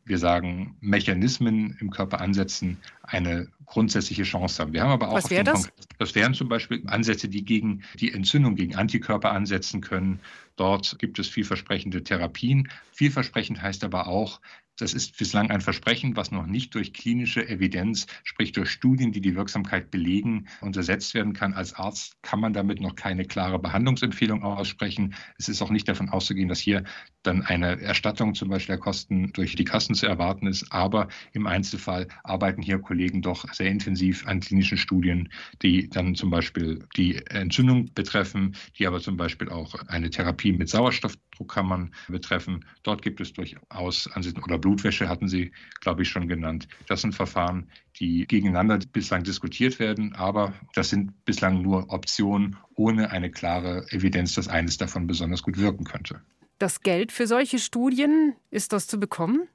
wir 0.06 0.20
sagen, 0.20 0.78
Mechanismen 0.82 1.76
im 1.80 1.90
Körper 1.90 2.22
ansetzen, 2.22 2.78
eine 3.04 3.48
grundsätzliche 3.66 4.24
Chance 4.24 4.62
haben. 4.62 4.74
Wir 4.74 4.84
haben 4.84 4.92
aber 4.92 5.10
auch 5.10 5.16
Was 5.16 5.32
wäre 5.32 5.44
das? 5.44 5.70
das 5.98 6.14
wären 6.14 6.34
zum 6.36 6.48
Beispiel 6.48 6.84
Ansätze, 6.86 7.28
die 7.28 7.44
gegen 7.44 7.84
die 8.00 8.14
Entzündung, 8.14 8.56
gegen 8.56 8.76
Antikörper 8.76 9.32
ansetzen 9.32 9.82
können. 9.82 10.20
Dort 10.56 11.00
gibt 11.00 11.18
es 11.18 11.28
vielversprechende 11.28 12.04
Therapien. 12.04 12.70
Vielversprechend 12.92 13.62
heißt 13.62 13.84
aber 13.84 14.08
auch, 14.08 14.40
das 14.78 14.94
ist 14.94 15.18
bislang 15.18 15.52
ein 15.52 15.62
Versprechen, 15.62 16.16
was 16.16 16.32
noch 16.32 16.46
nicht 16.46 16.76
durch 16.76 16.94
klinische 16.94 17.48
Evidenz, 17.48 18.08
sprich 18.24 18.52
durch 18.52 18.70
Studien, 18.70 19.12
die 19.12 19.22
die 19.22 19.36
Wirksamkeit 19.36 19.90
belegen, 19.90 20.48
untersetzt 20.62 21.14
werden 21.14 21.34
kann. 21.34 21.54
Als 21.54 21.74
Arzt 21.74 22.22
kann 22.22 22.42
man 22.42 22.54
damit 22.54 22.82
noch 22.82 22.96
keine 22.96 23.26
klare 23.26 23.58
Behandlungsempfehlung 23.60 24.44
aussprechen. 24.44 25.16
Es 25.38 25.48
ist 25.48 25.62
auch 25.62 25.70
nicht 25.70 25.88
davon 25.88 26.10
auszugehen, 26.10 26.50
dass 26.50 26.60
hier 26.60 26.84
dann 27.24 27.42
eine 27.42 27.82
Erstattung 27.82 28.36
zum 28.36 28.50
Beispiel 28.50 28.76
der 28.76 28.82
Kosten 28.82 29.32
durch 29.34 29.56
die 29.56 29.64
Kassen 29.64 29.96
zu 29.96 30.08
erwarten 30.08 30.48
ist. 30.48 30.72
Aber 30.72 31.08
im 31.32 31.48
Einzelfall 31.48 32.08
arbeiten 32.24 32.62
hier 32.62 32.80
Kollegen 32.80 33.22
doch 33.22 33.52
sehr 33.54 33.70
intensiv 33.70 34.28
an 34.28 34.42
klinischen 34.42 34.78
Studien, 34.78 35.30
die 35.62 35.90
dann 35.90 36.16
zum 36.16 36.30
Beispiel 36.30 36.86
die 36.98 37.16
Entzündung 37.28 37.94
betreffen, 37.94 38.56
die 38.78 38.88
aber 38.88 39.00
zum 39.00 39.16
Beispiel 39.16 39.50
auch 39.50 39.76
eine 39.88 40.10
Therapie 40.10 40.52
mit 40.52 40.68
Sauerstoffdruckkammern 40.68 41.94
betreffen. 42.10 42.66
Dort 42.84 43.02
gibt 43.02 43.22
es 43.22 43.32
durchaus 43.34 44.08
Ansichten 44.12 44.44
oder 44.44 44.65
Blutwäsche 44.66 45.08
hatten 45.08 45.28
Sie, 45.28 45.52
glaube 45.80 46.02
ich, 46.02 46.10
schon 46.10 46.28
genannt. 46.28 46.68
Das 46.88 47.02
sind 47.02 47.14
Verfahren, 47.14 47.70
die 48.00 48.26
gegeneinander 48.26 48.80
bislang 48.92 49.22
diskutiert 49.22 49.78
werden, 49.78 50.16
aber 50.16 50.54
das 50.74 50.90
sind 50.90 51.24
bislang 51.24 51.62
nur 51.62 51.92
Optionen 51.92 52.56
ohne 52.74 53.12
eine 53.12 53.30
klare 53.30 53.86
Evidenz, 53.92 54.34
dass 54.34 54.48
eines 54.48 54.80
davon 54.80 55.06
besonders 55.06 55.44
gut 55.44 55.60
wirken 55.60 55.84
könnte. 55.84 56.20
Das 56.58 56.82
Geld 56.82 57.12
für 57.12 57.28
solche 57.28 57.60
Studien, 57.60 58.34
ist 58.50 58.74
das 58.74 58.88
zu 58.88 59.00
bekommen? 59.00 59.48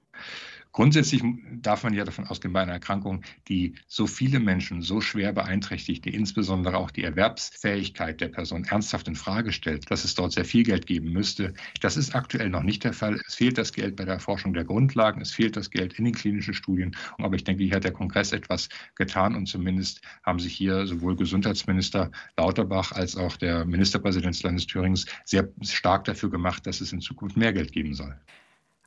Grundsätzlich 0.72 1.22
darf 1.62 1.83
man 1.83 1.94
ja 1.94 2.04
davon 2.04 2.26
ausgehen, 2.26 2.52
bei 2.52 2.62
einer 2.62 2.72
Erkrankung, 2.72 3.22
die 3.48 3.74
so 3.88 4.06
viele 4.06 4.38
Menschen 4.38 4.83
so 4.83 5.00
schwer 5.00 5.33
beeinträchtigt, 5.33 6.04
die 6.04 6.14
insbesondere 6.14 6.76
auch 6.76 6.92
die 6.92 7.02
Erwerbsfähigkeit 7.02 8.20
der 8.20 8.28
Person 8.28 8.64
ernsthaft 8.64 9.09
in 9.09 9.16
Frage 9.16 9.50
stellt, 9.52 9.90
dass 9.90 10.04
es 10.04 10.14
dort 10.14 10.33
sehr 10.33 10.44
viel 10.44 10.62
Geld 10.62 10.87
geben 10.87 11.12
müsste. 11.12 11.54
Das 11.80 11.96
ist 11.96 12.14
aktuell 12.14 12.50
noch 12.50 12.62
nicht 12.62 12.85
der 12.85 12.92
Fall. 12.92 13.20
Es 13.26 13.35
fehlt 13.35 13.59
das 13.59 13.72
Geld 13.72 13.96
bei 13.96 14.04
der 14.04 14.14
Erforschung 14.14 14.52
der 14.54 14.64
Grundlagen, 14.64 15.20
es 15.20 15.33
fehlt 15.33 15.56
das 15.56 15.70
Geld 15.70 15.94
in 15.94 16.04
den 16.04 16.14
klinischen 16.14 16.54
Studien. 16.54 16.96
Aber 17.18 17.35
ich 17.35 17.42
denke, 17.42 17.64
hier 17.64 17.74
hat 17.74 17.85
der 17.85 17.92
Kongress 17.92 18.33
etwas 18.33 18.68
getan 18.94 19.35
und 19.35 19.46
zumindest 19.46 20.00
haben 20.22 20.38
sich 20.38 20.54
hier 20.54 20.87
sowohl 20.87 21.16
Gesundheitsminister 21.16 22.12
Lauterbach 22.37 22.92
als 22.92 23.16
auch 23.16 23.37
der 23.37 23.64
Ministerpräsident 23.64 24.37
des 24.37 24.42
Landes 24.44 24.66
Thürings 24.68 25.06
sehr 25.24 25.48
stark 25.62 26.04
dafür 26.04 26.30
gemacht, 26.30 26.64
dass 26.66 26.80
es 26.80 26.92
in 26.92 27.00
Zukunft 27.00 27.37
mehr 27.37 27.52
Geld 27.52 27.72
geben 27.72 27.94
soll. 27.94 28.14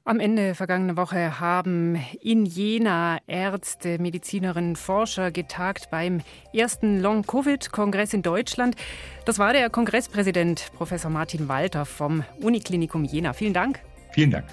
Am 0.05 0.19
Ende 0.19 0.53
vergangene 0.53 0.97
Woche 0.97 1.39
haben 1.39 1.97
in 2.19 2.45
Jena 2.45 3.19
Ärzte, 3.25 3.99
Medizinerinnen, 3.99 4.75
Forscher 4.75 5.31
getagt 5.31 5.89
beim 5.91 6.19
ersten 6.53 6.99
Long-Covid-Kongress 6.99 8.13
in 8.13 8.21
Deutschland. 8.21 8.75
Das 9.23 9.39
war 9.39 9.53
der 9.53 9.69
Kongresspräsident 9.69 10.71
Professor 10.75 11.09
Martin 11.09 11.47
Walter 11.47 11.85
vom 11.85 12.25
Uniklinikum 12.41 13.05
Jena. 13.05 13.31
Vielen 13.31 13.53
Dank. 13.53 13.79
Vielen 14.11 14.31
Dank. 14.31 14.45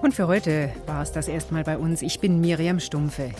Und 0.00 0.14
für 0.14 0.28
heute 0.28 0.70
war 0.86 1.02
es 1.02 1.12
das 1.12 1.28
erstmal 1.28 1.64
bei 1.64 1.76
uns. 1.76 2.00
Ich 2.00 2.20
bin 2.20 2.40
Miriam 2.40 2.80
Stumpfe. 2.80 3.32